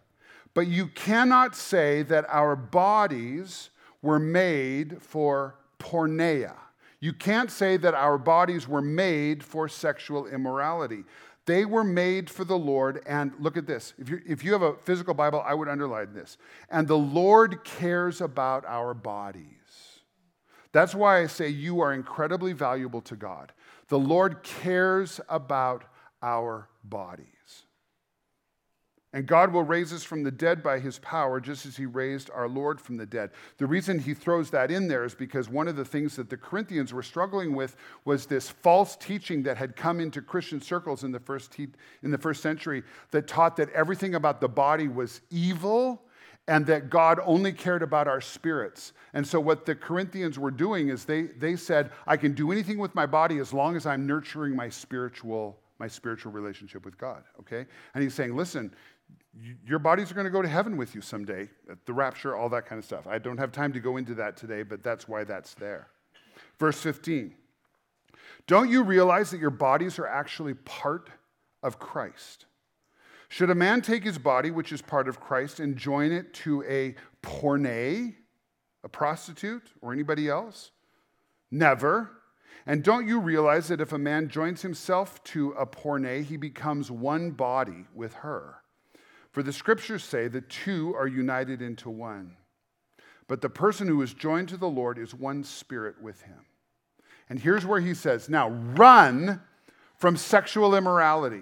[0.54, 3.72] But you cannot say that our bodies
[4.04, 6.54] were made for porneia.
[7.00, 11.04] You can't say that our bodies were made for sexual immorality.
[11.46, 13.02] They were made for the Lord.
[13.06, 13.94] And look at this.
[13.98, 16.38] If you, if you have a physical Bible, I would underline this.
[16.70, 19.46] And the Lord cares about our bodies.
[20.72, 23.54] That's why I say you are incredibly valuable to God.
[23.88, 25.86] The Lord cares about
[26.22, 27.26] our bodies.
[29.16, 32.30] And God will raise us from the dead by his power, just as he raised
[32.32, 33.32] our Lord from the dead.
[33.58, 36.36] The reason he throws that in there is because one of the things that the
[36.36, 41.14] Corinthians were struggling with was this false teaching that had come into Christian circles in
[41.14, 41.70] the first, te-
[42.04, 46.04] in the first century that taught that everything about the body was evil
[46.50, 48.92] and that God only cared about our spirits.
[49.14, 52.80] And so, what the Corinthians were doing is they, they said, I can do anything
[52.80, 57.24] with my body as long as I'm nurturing my spiritual my spiritual relationship with God,
[57.40, 57.66] okay?
[57.94, 58.74] And he's saying, listen,
[59.66, 62.50] your bodies are going to go to heaven with you someday, at the rapture, all
[62.50, 63.08] that kind of stuff.
[63.08, 65.88] I don't have time to go into that today, but that's why that's there.
[66.60, 67.36] Verse 15
[68.48, 71.10] Don't you realize that your bodies are actually part
[71.62, 72.46] of Christ?
[73.28, 76.64] Should a man take his body, which is part of Christ, and join it to
[76.64, 78.16] a porne,
[78.84, 80.72] a prostitute, or anybody else?
[81.52, 82.12] Never.
[82.68, 86.90] And don't you realize that if a man joins himself to a porne, he becomes
[86.90, 88.62] one body with her?
[89.36, 92.38] For the scriptures say the two are united into one.
[93.28, 96.46] But the person who is joined to the Lord is one spirit with him.
[97.30, 99.42] And here's where he says, Now run
[99.98, 101.42] from sexual immorality.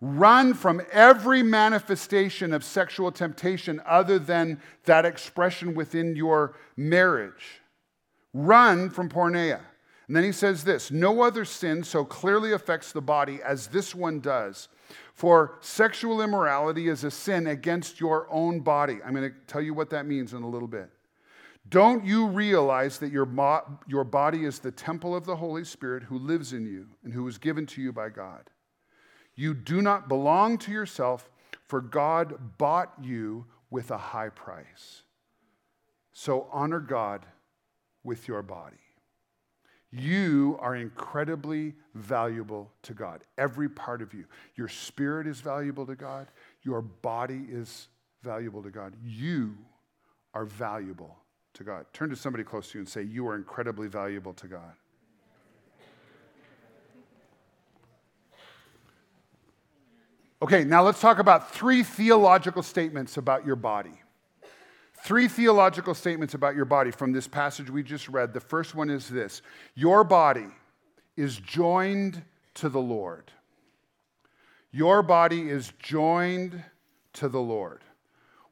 [0.00, 7.60] Run from every manifestation of sexual temptation other than that expression within your marriage.
[8.32, 9.60] Run from porneia.
[10.06, 13.94] And then he says this No other sin so clearly affects the body as this
[13.94, 14.68] one does.
[15.14, 18.98] For sexual immorality is a sin against your own body.
[19.04, 20.90] I'm going to tell you what that means in a little bit.
[21.68, 26.02] Don't you realize that your, mo- your body is the temple of the Holy Spirit
[26.02, 28.50] who lives in you and who was given to you by God?
[29.34, 31.30] You do not belong to yourself,
[31.66, 35.02] for God bought you with a high price.
[36.12, 37.24] So honor God
[38.04, 38.76] with your body.
[39.92, 44.24] You are incredibly valuable to God, every part of you.
[44.56, 46.28] Your spirit is valuable to God,
[46.62, 47.88] your body is
[48.22, 48.94] valuable to God.
[49.04, 49.54] You
[50.32, 51.18] are valuable
[51.54, 51.84] to God.
[51.92, 54.72] Turn to somebody close to you and say, You are incredibly valuable to God.
[60.40, 64.01] Okay, now let's talk about three theological statements about your body.
[65.02, 68.32] Three theological statements about your body from this passage we just read.
[68.32, 69.42] The first one is this
[69.74, 70.46] Your body
[71.16, 72.22] is joined
[72.54, 73.32] to the Lord.
[74.70, 76.62] Your body is joined
[77.14, 77.80] to the Lord.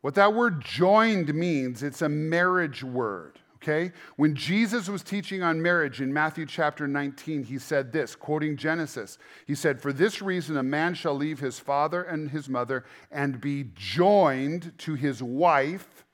[0.01, 3.93] What that word joined means, it's a marriage word, okay?
[4.17, 9.19] When Jesus was teaching on marriage in Matthew chapter 19, he said this, quoting Genesis.
[9.47, 13.41] He said, For this reason, a man shall leave his father and his mother and
[13.41, 16.05] be joined to his wife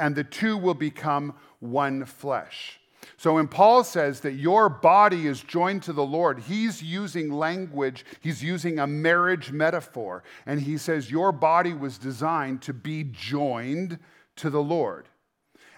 [0.00, 2.80] and the two will become one flesh.
[3.16, 8.04] So when Paul says that your body is joined to the Lord, he's using language,
[8.20, 10.24] he's using a marriage metaphor.
[10.46, 13.98] And he says your body was designed to be joined
[14.36, 15.08] to the Lord.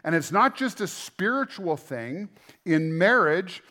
[0.05, 2.29] And it's not just a spiritual thing.
[2.65, 3.63] In marriage,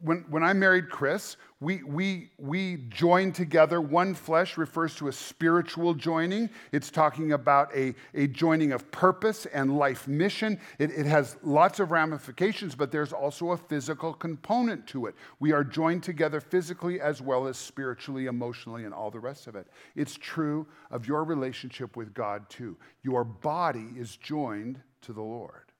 [0.00, 3.80] when, when I married Chris, we, we, we join together.
[3.80, 6.50] One flesh refers to a spiritual joining.
[6.72, 10.58] It's talking about a, a joining of purpose and life mission.
[10.80, 15.14] It, it has lots of ramifications, but there's also a physical component to it.
[15.38, 19.54] We are joined together physically as well as spiritually, emotionally, and all the rest of
[19.54, 19.68] it.
[19.94, 22.76] It's true of your relationship with God, too.
[23.04, 25.70] Your body is joined to the Lord.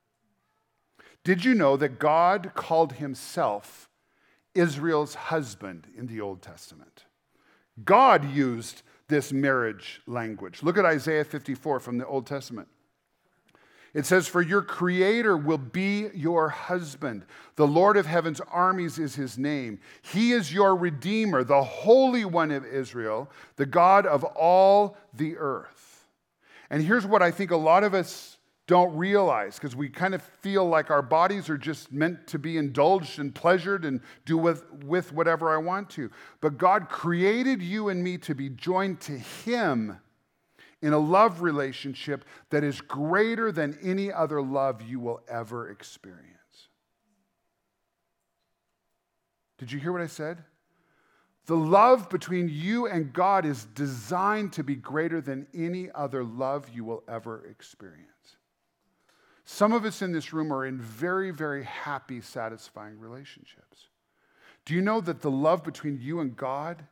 [1.24, 3.88] Did you know that God called himself
[4.54, 7.04] Israel's husband in the Old Testament.
[7.84, 10.62] God used this marriage language.
[10.62, 12.68] Look at Isaiah 54 from the Old Testament.
[13.94, 17.26] It says, For your creator will be your husband.
[17.56, 19.80] The Lord of heaven's armies is his name.
[20.00, 26.06] He is your redeemer, the Holy One of Israel, the God of all the earth.
[26.70, 28.31] And here's what I think a lot of us
[28.66, 32.56] don't realize because we kind of feel like our bodies are just meant to be
[32.56, 36.10] indulged and pleasured and do with, with whatever I want to.
[36.40, 39.98] But God created you and me to be joined to Him
[40.80, 46.28] in a love relationship that is greater than any other love you will ever experience.
[49.58, 50.42] Did you hear what I said?
[51.46, 56.68] The love between you and God is designed to be greater than any other love
[56.72, 58.36] you will ever experience.
[59.52, 63.88] Some of us in this room are in very, very happy, satisfying relationships.
[64.64, 66.86] Do you know that the love between you and God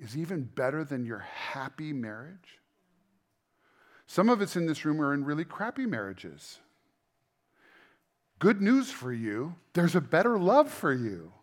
[0.00, 2.60] is even better than your happy marriage?
[4.06, 6.60] Some of us in this room are in really crappy marriages.
[8.38, 11.34] Good news for you there's a better love for you.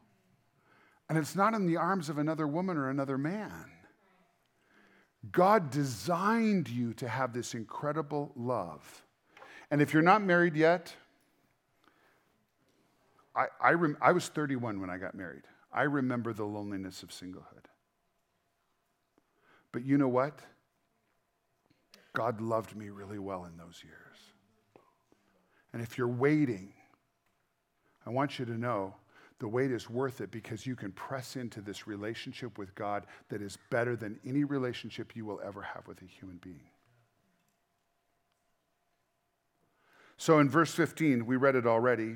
[1.08, 3.66] And it's not in the arms of another woman or another man.
[5.32, 9.05] God designed you to have this incredible love.
[9.72, 10.94] And if you're not married yet,
[13.36, 15.44] I, I, rem- I was 31 when I got married.
[15.74, 17.66] I remember the loneliness of singlehood.
[19.72, 20.40] But you know what?
[22.14, 24.18] God loved me really well in those years.
[25.74, 26.72] And if you're waiting,
[28.06, 28.96] I want you to know
[29.40, 33.42] the wait is worth it because you can press into this relationship with God that
[33.42, 36.70] is better than any relationship you will ever have with a human being.
[40.18, 42.16] So in verse 15, we read it already.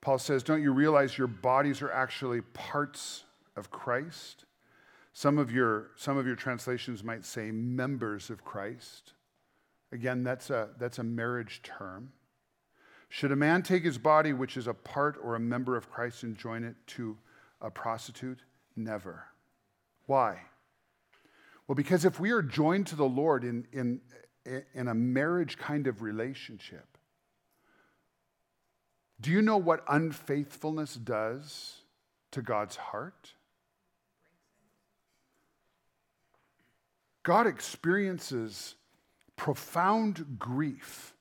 [0.00, 3.24] Paul says, Don't you realize your bodies are actually parts
[3.56, 4.44] of Christ?
[5.12, 9.12] Some of your, some of your translations might say members of Christ.
[9.92, 12.12] Again, that's a, that's a marriage term.
[13.08, 16.22] Should a man take his body, which is a part or a member of Christ,
[16.22, 17.18] and join it to
[17.60, 18.38] a prostitute?
[18.76, 19.24] Never.
[20.06, 20.42] Why?
[21.66, 24.00] Well, because if we are joined to the Lord in, in
[24.74, 26.98] in a marriage kind of relationship,
[29.20, 31.82] do you know what unfaithfulness does
[32.30, 33.34] to God's heart?
[37.22, 38.76] God experiences
[39.36, 41.12] profound grief.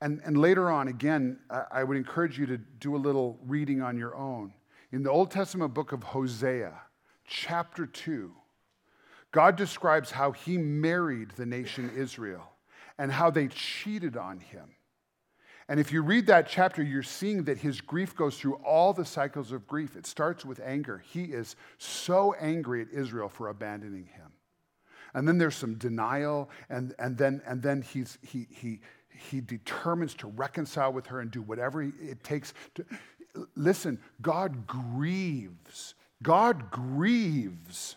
[0.00, 1.38] And, and later on, again,
[1.70, 4.52] I, would encourage you to do a little reading on your own.
[4.90, 6.72] In the Old Testament book of Hosea,
[7.26, 8.32] chapter 2,
[9.32, 12.53] God describes how he married the nation Israel
[12.98, 14.70] and how they cheated on him.
[15.68, 19.04] And if you read that chapter, you're seeing that his grief goes through all the
[19.04, 19.96] cycles of grief.
[19.96, 21.02] It starts with anger.
[21.12, 24.32] He is so angry at Israel for abandoning him.
[25.14, 30.14] And then there's some denial, and, and then, and then he's, he, he, he determines
[30.14, 32.84] to reconcile with her and do whatever it takes to.
[33.56, 35.94] Listen, God grieves.
[36.22, 37.96] God grieves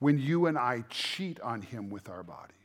[0.00, 2.56] when you and I cheat on him with our bodies.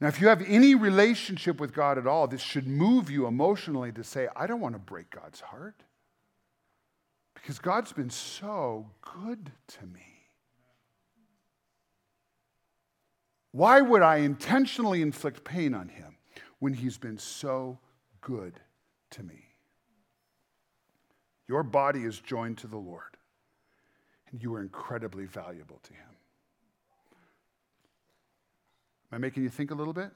[0.00, 3.90] Now, if you have any relationship with God at all, this should move you emotionally
[3.92, 5.82] to say, I don't want to break God's heart.
[7.34, 10.06] Because God's been so good to me.
[13.52, 16.16] Why would I intentionally inflict pain on him
[16.58, 17.78] when he's been so
[18.20, 18.60] good
[19.10, 19.46] to me?
[21.48, 23.16] Your body is joined to the Lord,
[24.30, 26.17] and you are incredibly valuable to him.
[29.10, 30.10] Am I making you think a little bit?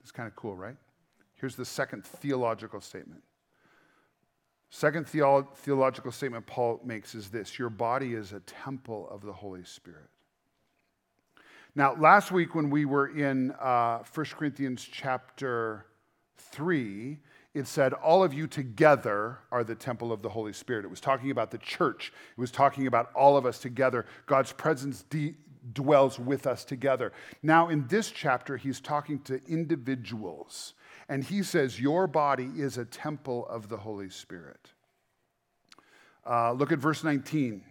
[0.00, 0.76] It's kind of cool, right?
[1.34, 3.22] Here's the second theological statement.
[4.70, 9.32] Second theolo- theological statement Paul makes is this Your body is a temple of the
[9.32, 10.08] Holy Spirit.
[11.74, 15.86] Now, last week when we were in uh, 1 Corinthians chapter
[16.36, 17.18] 3,
[17.54, 20.84] it said, All of you together are the temple of the Holy Spirit.
[20.84, 24.06] It was talking about the church, it was talking about all of us together.
[24.26, 25.34] God's presence de-
[25.72, 27.12] dwells with us together.
[27.42, 30.74] Now, in this chapter, he's talking to individuals,
[31.08, 34.72] and he says, Your body is a temple of the Holy Spirit.
[36.28, 37.62] Uh, look at verse 19.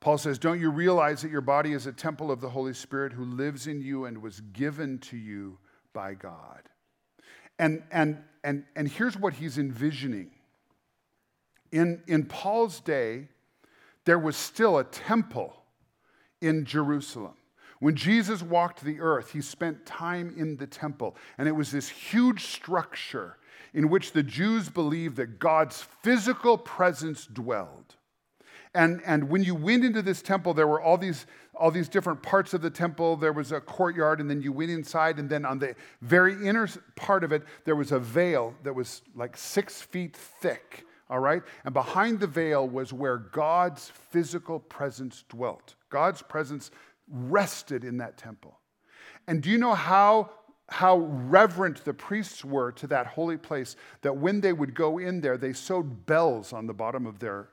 [0.00, 3.12] Paul says, Don't you realize that your body is a temple of the Holy Spirit
[3.12, 5.58] who lives in you and was given to you
[5.92, 6.62] by God?
[7.58, 10.30] And, and, and, and here's what he's envisioning.
[11.72, 13.28] In, in Paul's day,
[14.04, 15.54] there was still a temple
[16.40, 17.34] in Jerusalem.
[17.80, 21.88] When Jesus walked the earth, he spent time in the temple, and it was this
[21.88, 23.36] huge structure
[23.72, 27.94] in which the Jews believed that God's physical presence dwelled.
[28.74, 32.22] And, and when you went into this temple, there were all these, all these different
[32.22, 33.16] parts of the temple.
[33.16, 36.68] There was a courtyard, and then you went inside, and then on the very inner
[36.96, 41.42] part of it, there was a veil that was like six feet thick, all right?
[41.64, 45.74] And behind the veil was where God's physical presence dwelt.
[45.90, 46.70] God's presence
[47.08, 48.58] rested in that temple.
[49.26, 50.30] And do you know how,
[50.68, 55.20] how reverent the priests were to that holy place that when they would go in
[55.20, 57.48] there, they sewed bells on the bottom of their,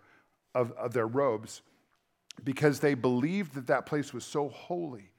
[0.54, 1.62] of, of their robes
[2.44, 5.12] because they believed that that place was so holy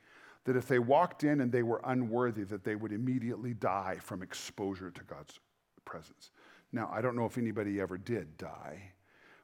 [0.44, 4.22] that if they walked in and they were unworthy, that they would immediately die from
[4.22, 5.40] exposure to God's
[5.84, 6.30] presence.
[6.72, 8.92] Now, I don't know if anybody ever did die,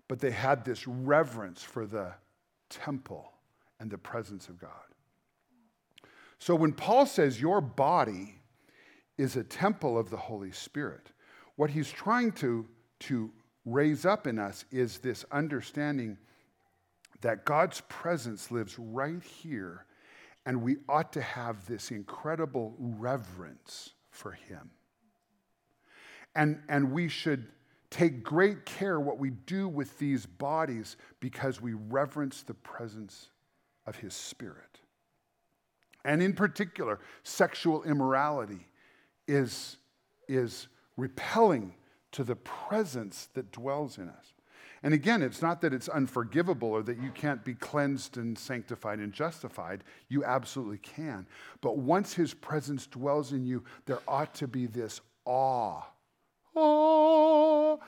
[0.06, 2.12] but they had this reverence for the
[2.68, 3.32] temple
[3.82, 4.70] and the presence of God.
[6.38, 8.36] So when Paul says your body
[9.18, 11.10] is a temple of the Holy Spirit,
[11.56, 12.66] what he's trying to,
[13.00, 13.30] to
[13.66, 16.16] raise up in us is this understanding
[17.22, 19.84] that God's presence lives right here,
[20.46, 24.70] and we ought to have this incredible reverence for him.
[26.36, 27.48] And, and we should
[27.90, 33.28] take great care what we do with these bodies because we reverence the presence
[33.86, 34.78] of his spirit.
[36.04, 38.66] And in particular, sexual immorality
[39.28, 39.76] is,
[40.28, 41.74] is repelling
[42.12, 44.32] to the presence that dwells in us.
[44.84, 48.98] And again, it's not that it's unforgivable or that you can't be cleansed and sanctified
[48.98, 49.84] and justified.
[50.08, 51.26] You absolutely can.
[51.60, 55.82] But once his presence dwells in you, there ought to be this awe.
[56.56, 57.78] Oh,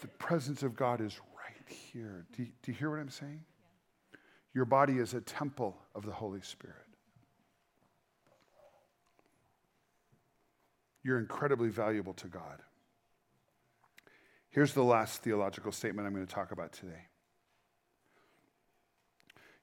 [0.00, 2.26] the presence of God is right here.
[2.36, 3.40] Do you, do you hear what I'm saying?
[4.54, 6.76] Your body is a temple of the Holy Spirit.
[11.02, 12.62] You're incredibly valuable to God.
[14.50, 17.08] Here's the last theological statement I'm going to talk about today.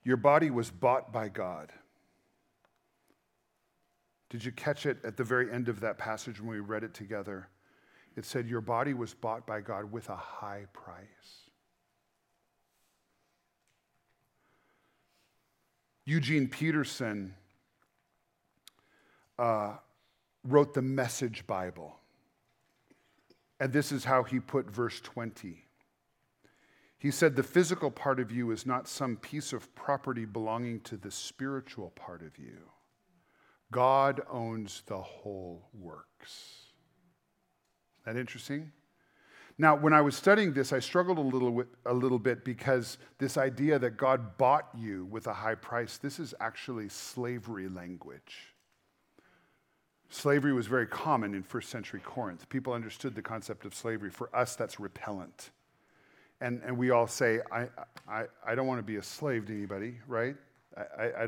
[0.03, 1.71] Your body was bought by God.
[4.29, 6.93] Did you catch it at the very end of that passage when we read it
[6.93, 7.47] together?
[8.15, 11.40] It said, Your body was bought by God with a high price.
[16.05, 17.35] Eugene Peterson
[19.37, 19.73] uh,
[20.43, 21.95] wrote the Message Bible.
[23.59, 25.65] And this is how he put verse 20.
[26.97, 30.97] He said, The physical part of you is not some piece of property belonging to
[30.97, 32.57] the spiritual part of you.
[33.71, 36.71] God owns the whole works.
[38.01, 38.71] Isn't that interesting?
[39.61, 42.97] Now, when I was studying this, I struggled a little, with, a little bit because
[43.19, 48.55] this idea that God bought you with a high price, this is actually slavery language.
[50.09, 52.49] Slavery was very common in first century Corinth.
[52.49, 54.09] People understood the concept of slavery.
[54.09, 55.51] For us, that's repellent.
[56.41, 57.67] And, and we all say, I,
[58.09, 60.35] I, I don't want to be a slave to anybody, right?
[60.75, 61.27] I, I,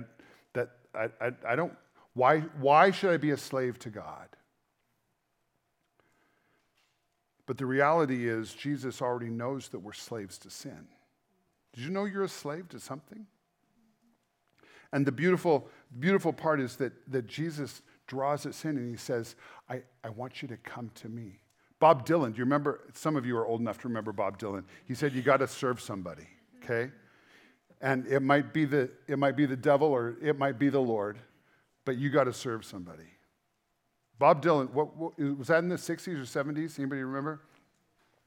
[0.53, 1.73] that, I, I, I don't,
[2.15, 4.27] why, why should I be a slave to God?
[7.53, 10.87] But the reality is, Jesus already knows that we're slaves to sin.
[11.73, 13.27] Did you know you're a slave to something?
[14.91, 19.35] And the beautiful, beautiful part is that, that Jesus draws us in and he says,
[19.69, 21.41] I, I want you to come to me.
[21.79, 22.85] Bob Dylan, do you remember?
[22.95, 24.63] Some of you are old enough to remember Bob Dylan.
[24.87, 26.25] He said, You got to serve somebody,
[26.63, 26.91] okay?
[27.81, 30.81] And it might, be the, it might be the devil or it might be the
[30.81, 31.19] Lord,
[31.85, 33.12] but you got to serve somebody.
[34.19, 36.79] Bob Dylan, what, what, was that in the 60s or 70s?
[36.79, 37.41] Anybody remember?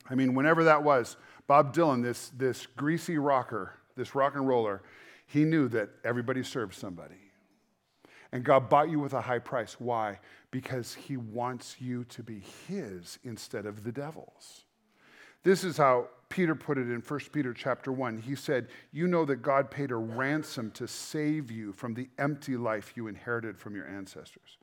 [0.08, 1.16] I mean, whenever that was,
[1.46, 4.82] Bob Dylan, this, this greasy rocker, this rock and roller,
[5.26, 7.14] he knew that everybody served somebody.
[8.32, 9.76] And God bought you with a high price.
[9.78, 10.18] Why?
[10.50, 14.65] Because he wants you to be his instead of the devil's.
[15.46, 18.18] This is how Peter put it in 1 Peter chapter 1.
[18.18, 22.56] He said, You know that God paid a ransom to save you from the empty
[22.56, 24.58] life you inherited from your ancestors.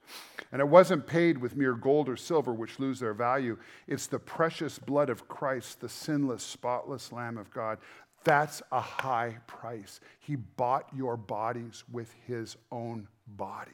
[0.52, 3.58] And it wasn't paid with mere gold or silver, which lose their value.
[3.88, 7.78] It's the precious blood of Christ, the sinless, spotless Lamb of God.
[8.26, 10.02] That's a high price.
[10.20, 13.72] He bought your bodies with his own body.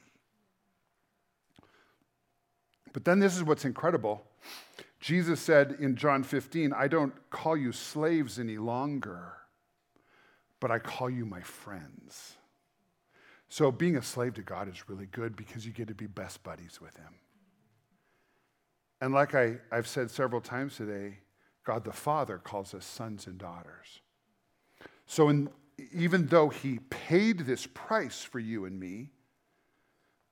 [2.93, 4.28] But then this is what's incredible.
[5.00, 9.34] Jesus said in John 15, I don't call you slaves any longer,
[10.60, 12.36] but I call you my friends.
[13.47, 16.43] So being a slave to God is really good because you get to be best
[16.43, 17.16] buddies with him.
[19.02, 21.20] And like I, I've said several times today,
[21.64, 24.02] God the Father calls us sons and daughters.
[25.06, 25.50] So in,
[25.93, 29.12] even though he paid this price for you and me,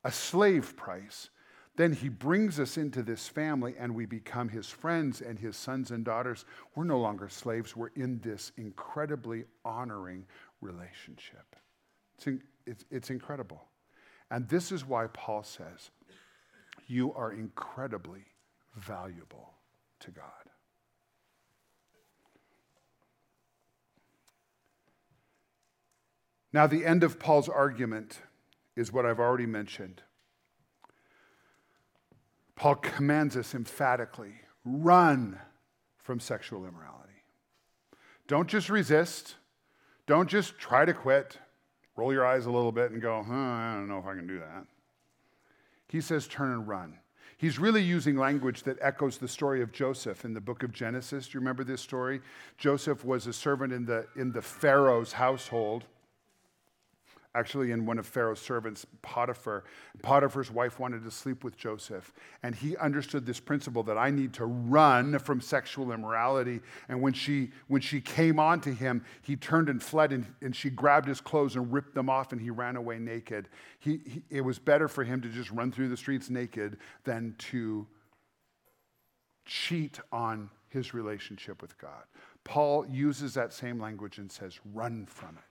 [0.03, 1.29] a slave price,
[1.77, 5.91] then he brings us into this family and we become his friends and his sons
[5.91, 6.43] and daughters.
[6.75, 10.25] We're no longer slaves, we're in this incredibly honoring
[10.59, 11.55] relationship.
[12.17, 13.63] It's, in, it's, it's incredible.
[14.31, 15.91] And this is why Paul says,
[16.87, 18.25] You are incredibly
[18.75, 19.53] valuable
[19.99, 20.23] to God.
[26.51, 28.21] Now, the end of Paul's argument
[28.75, 30.01] is what I've already mentioned.
[32.57, 34.33] Paul commands us emphatically
[34.65, 35.39] run
[35.99, 37.13] from sexual immorality.
[38.27, 39.35] Don't just resist,
[40.07, 41.37] don't just try to quit,
[41.95, 44.27] roll your eyes a little bit and go, huh, I don't know if I can
[44.27, 44.65] do that.
[45.87, 46.97] He says, turn and run.
[47.37, 51.27] He's really using language that echoes the story of Joseph in the book of Genesis.
[51.27, 52.21] Do you remember this story?
[52.57, 55.85] Joseph was a servant in the, in the Pharaoh's household
[57.37, 59.63] actually in one of Pharaoh's servants, Potiphar.
[60.01, 62.11] Potiphar's wife wanted to sleep with Joseph.
[62.41, 66.61] And he understood this principle that I need to run from sexual immorality.
[66.89, 70.55] And when she, when she came on to him, he turned and fled, and, and
[70.55, 73.49] she grabbed his clothes and ripped them off, and he ran away naked.
[73.79, 77.35] He, he, it was better for him to just run through the streets naked than
[77.51, 77.85] to
[79.45, 82.03] cheat on his relationship with God.
[82.43, 85.43] Paul uses that same language and says, run from it.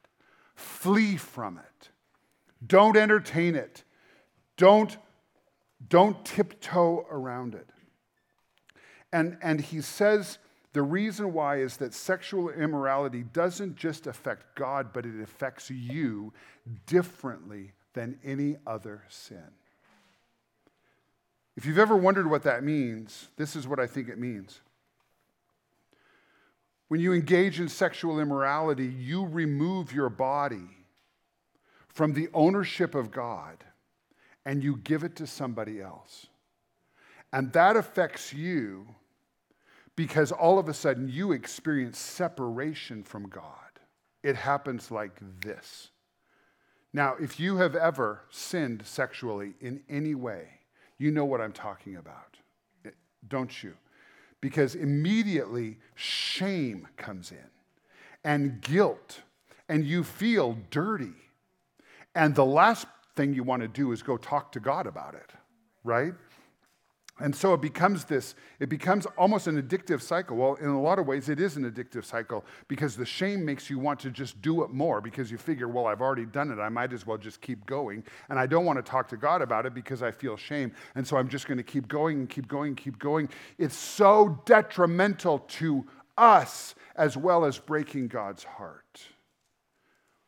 [0.56, 1.90] Flee from it.
[2.66, 3.84] Don't entertain it.
[4.56, 4.96] Don't,
[5.88, 7.68] don't tiptoe around it.
[9.12, 10.38] And, and he says
[10.72, 16.32] the reason why is that sexual immorality doesn't just affect God, but it affects you
[16.86, 19.52] differently than any other sin.
[21.56, 24.60] If you've ever wondered what that means, this is what I think it means.
[26.88, 30.68] When you engage in sexual immorality, you remove your body
[31.88, 33.64] from the ownership of God
[34.44, 36.26] and you give it to somebody else.
[37.32, 38.86] And that affects you
[39.96, 43.80] because all of a sudden you experience separation from God.
[44.22, 45.88] It happens like this.
[46.92, 50.48] Now, if you have ever sinned sexually in any way,
[50.98, 52.36] you know what I'm talking about,
[53.28, 53.74] don't you?
[54.40, 57.50] Because immediately shame comes in
[58.24, 59.20] and guilt,
[59.68, 61.14] and you feel dirty.
[62.14, 65.32] And the last thing you want to do is go talk to God about it,
[65.84, 66.12] right?
[67.18, 70.36] And so it becomes this, it becomes almost an addictive cycle.
[70.36, 73.70] Well, in a lot of ways, it is an addictive cycle because the shame makes
[73.70, 76.60] you want to just do it more because you figure, well, I've already done it.
[76.60, 78.04] I might as well just keep going.
[78.28, 80.72] And I don't want to talk to God about it because I feel shame.
[80.94, 83.30] And so I'm just going to keep going and keep going and keep going.
[83.56, 85.86] It's so detrimental to
[86.18, 89.00] us as well as breaking God's heart.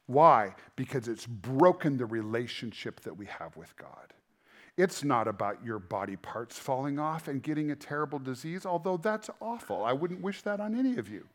[0.07, 0.55] Why?
[0.75, 4.15] Because it's broken the relationship that we have with God.
[4.79, 9.29] It's not about your body parts falling off and getting a terrible disease, although that's
[9.41, 9.85] awful.
[9.85, 11.27] I wouldn't wish that on any of you.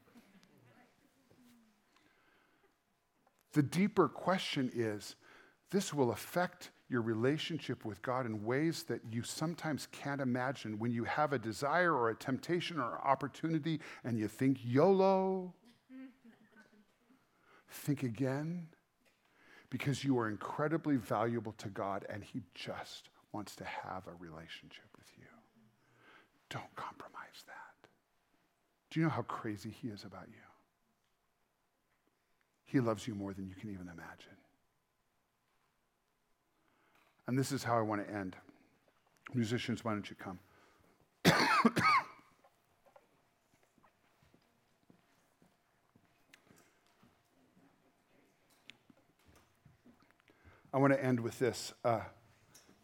[3.52, 5.18] The deeper question is
[5.72, 10.92] this will affect your relationship with God in ways that you sometimes can't imagine when
[10.92, 15.54] you have a desire or a temptation or opportunity and you think YOLO.
[17.70, 18.68] think again
[19.70, 24.86] because you are incredibly valuable to God and He just wants to have a relationship
[24.98, 25.26] with you.
[26.50, 27.90] Don't compromise that.
[28.92, 30.36] Do you know how crazy He is about you?
[32.64, 34.38] He loves you more than you can even imagine.
[37.28, 38.36] And this is how I want to end.
[39.34, 40.40] Musicians, why don't you come?
[50.74, 51.74] I want to end with this.
[51.84, 52.02] Uh,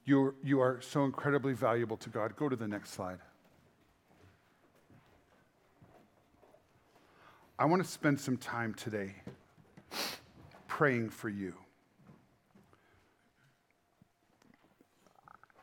[0.09, 2.35] you, you are so incredibly valuable to God.
[2.35, 3.19] Go to the next slide.
[7.59, 9.13] I want to spend some time today
[10.67, 11.53] praying for you.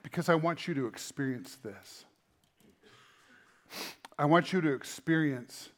[0.02, 2.04] Because I want you to experience this.
[4.16, 5.70] I want you to experience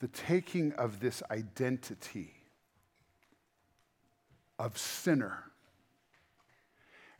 [0.00, 2.32] the taking of this identity
[4.58, 5.44] of sinner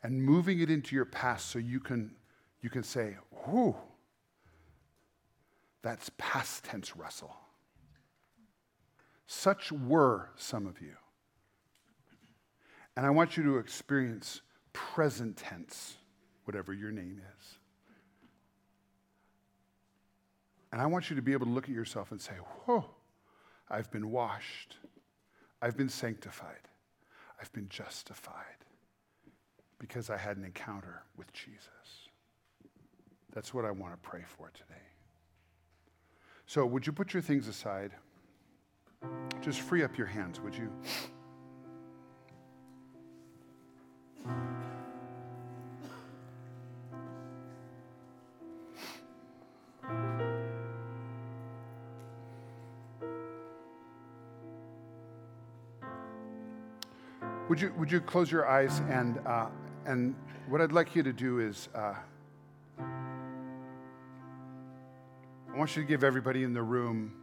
[0.03, 2.13] and moving it into your past so you can,
[2.61, 3.77] you can say, whew,
[5.83, 7.35] that's past tense Russell.
[9.27, 10.95] Such were some of you.
[12.97, 14.41] And I want you to experience
[14.73, 15.97] present tense,
[16.45, 17.59] whatever your name is.
[20.73, 22.35] And I want you to be able to look at yourself and say,
[22.65, 22.85] Whoa,
[23.71, 24.77] I've been washed.
[25.63, 26.69] I've been sanctified.
[27.41, 28.65] I've been justified
[29.79, 32.09] because I had an encounter with Jesus.
[33.33, 34.75] That's what I want to pray for today.
[36.47, 37.93] So, would you put your things aside?
[39.41, 40.73] Just free up your hands, would you?
[57.49, 59.47] Would you, would you close your eyes and uh,
[59.89, 60.15] and
[60.51, 61.95] what I'd like you to do is, uh,
[62.79, 62.85] I
[65.57, 67.15] want you to give everybody in the room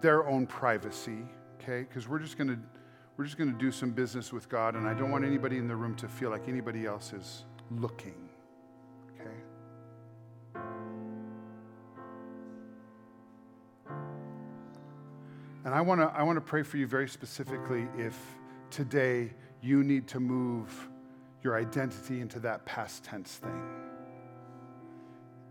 [0.00, 1.24] their own privacy,
[1.60, 1.80] okay?
[1.80, 2.56] Because we're just to
[3.16, 5.74] we're just to do some business with God, and I don't want anybody in the
[5.74, 8.28] room to feel like anybody else is looking,
[9.20, 9.28] okay?
[15.64, 18.16] And I want to I want to pray for you very specifically if
[18.70, 20.88] today you need to move
[21.42, 23.62] your identity into that past tense thing.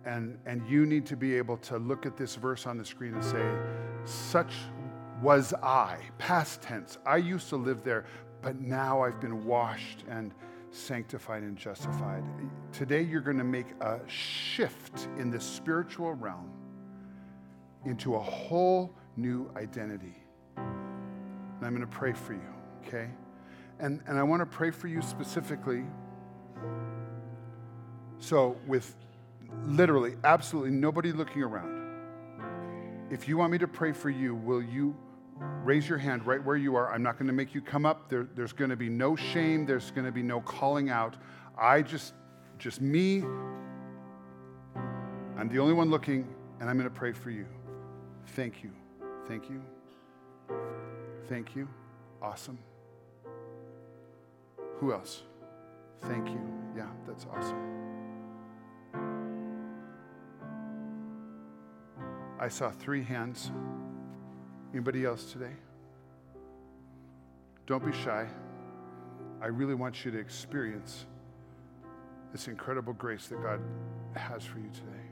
[0.05, 3.13] And, and you need to be able to look at this verse on the screen
[3.13, 3.45] and say,
[4.05, 4.53] Such
[5.21, 6.97] was I, past tense.
[7.05, 8.05] I used to live there,
[8.41, 10.33] but now I've been washed and
[10.71, 12.23] sanctified and justified.
[12.71, 16.51] Today, you're going to make a shift in the spiritual realm
[17.85, 20.15] into a whole new identity.
[20.55, 22.53] And I'm going to pray for you,
[22.85, 23.09] okay?
[23.79, 25.83] And, and I want to pray for you specifically.
[28.19, 28.95] So, with
[29.65, 31.77] literally absolutely nobody looking around,
[33.11, 34.95] if you want me to pray for you, will you
[35.63, 36.91] raise your hand right where you are?
[36.91, 38.09] I'm not going to make you come up.
[38.09, 41.15] There, there's going to be no shame, there's going to be no calling out.
[41.57, 42.13] I just,
[42.57, 43.23] just me,
[45.37, 46.27] I'm the only one looking,
[46.59, 47.45] and I'm going to pray for you.
[48.27, 48.71] Thank you.
[49.27, 49.61] Thank you.
[51.27, 51.67] Thank you.
[52.21, 52.57] Awesome.
[54.79, 55.23] Who else?
[56.01, 56.39] Thank you.
[56.75, 57.77] Yeah, that's awesome.
[62.39, 63.51] I saw three hands.
[64.73, 65.53] Anybody else today?
[67.65, 68.27] Don't be shy.
[69.41, 71.05] I really want you to experience
[72.31, 73.59] this incredible grace that God
[74.15, 75.07] has for you today.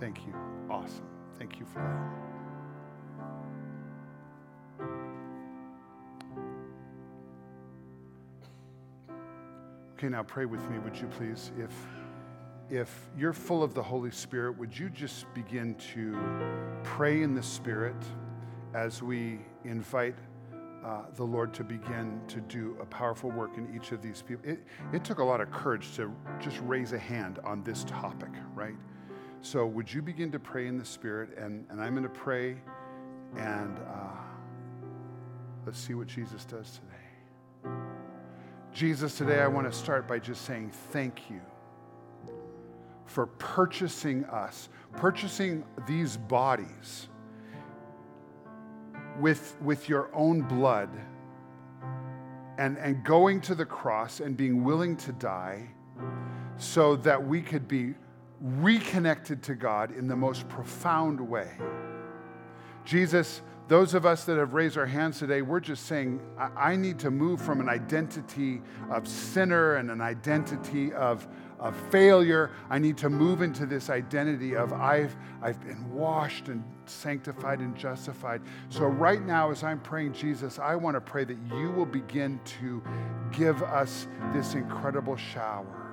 [0.00, 0.34] Thank you.
[0.70, 1.06] Awesome.
[1.38, 2.31] Thank you for that.
[10.02, 11.52] Okay, now pray with me, would you please?
[11.56, 11.70] If
[12.68, 16.18] if you're full of the Holy Spirit, would you just begin to
[16.82, 17.94] pray in the Spirit
[18.74, 20.16] as we invite
[20.84, 24.50] uh, the Lord to begin to do a powerful work in each of these people?
[24.50, 28.32] It, it took a lot of courage to just raise a hand on this topic,
[28.56, 28.74] right?
[29.40, 31.38] So, would you begin to pray in the Spirit?
[31.38, 32.56] And, and I'm going to pray,
[33.36, 34.16] and uh,
[35.64, 37.01] let's see what Jesus does today.
[38.72, 41.42] Jesus, today I want to start by just saying thank you
[43.04, 47.08] for purchasing us, purchasing these bodies
[49.20, 50.88] with, with your own blood
[52.56, 55.68] and, and going to the cross and being willing to die
[56.56, 57.92] so that we could be
[58.40, 61.50] reconnected to God in the most profound way.
[62.86, 66.76] Jesus, those of us that have raised our hands today, we're just saying, I, I
[66.76, 68.60] need to move from an identity
[68.90, 71.26] of sinner and an identity of,
[71.58, 72.50] of failure.
[72.68, 77.76] I need to move into this identity of I've, I've been washed and sanctified and
[77.76, 78.42] justified.
[78.68, 82.40] So, right now, as I'm praying, Jesus, I want to pray that you will begin
[82.60, 82.82] to
[83.30, 85.91] give us this incredible shower.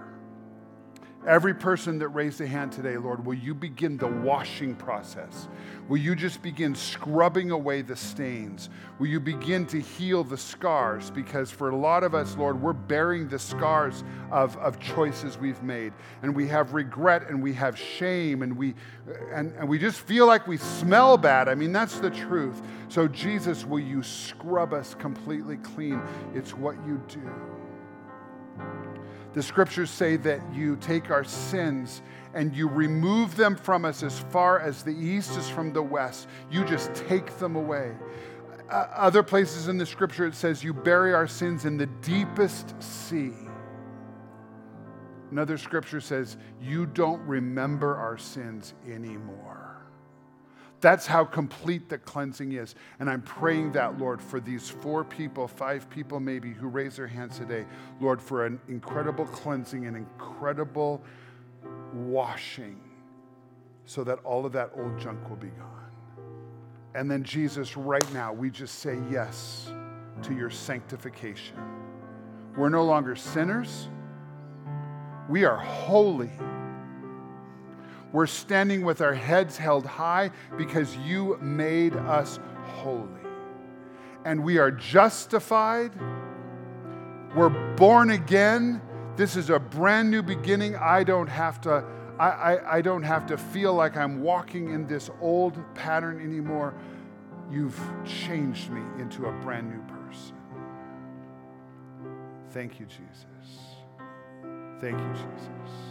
[1.28, 5.50] Every person that raised a hand today, Lord, will you begin the washing process?
[5.90, 8.70] Will you just begin scrubbing away the stains?
[9.00, 11.12] Will you begin to heal the scars?
[11.12, 15.62] Because for a lot of us, Lord, we're bearing the scars of, of choices we've
[15.62, 15.92] made.
[16.24, 18.74] And we have regret and we have shame and we,
[19.34, 21.50] and, and we just feel like we smell bad.
[21.50, 22.62] I mean, that's the truth.
[22.88, 26.02] So, Jesus, will you scrub us completely clean?
[26.34, 27.59] It's what you do.
[29.34, 32.02] The scriptures say that you take our sins
[32.34, 36.28] and you remove them from us as far as the east is from the west.
[36.52, 37.96] You just take them away.
[38.70, 43.34] Other places in the scripture it says you bury our sins in the deepest sea.
[45.32, 49.69] Another scripture says you don't remember our sins anymore.
[50.82, 52.76] That's how complete the cleansing is.
[53.00, 57.08] And I'm praying that, Lord, for these four people, five people maybe, who raise their
[57.08, 57.66] hands today,
[58.00, 61.02] Lord, for an incredible cleansing, an incredible
[61.94, 62.80] washing,
[63.86, 65.68] so that all of that old junk will be gone.
[66.96, 69.72] And then, Jesus, right now, we just say yes
[70.24, 71.58] to your sanctification.
[72.56, 73.90] We're no longer sinners,
[75.28, 76.32] we are holy.
[78.12, 83.08] We're standing with our heads held high because you made us holy.
[84.26, 85.92] And we are justified.
[87.36, 88.82] We're born again.
[89.16, 90.76] This is a brand new beginning.
[90.76, 91.84] I don't have to.
[92.20, 96.74] I, I, I don't have to feel like I'm walking in this old pattern anymore.
[97.52, 100.36] You've changed me into a brand new person.
[102.52, 103.26] Thank you, Jesus.
[104.82, 105.89] Thank you, Jesus.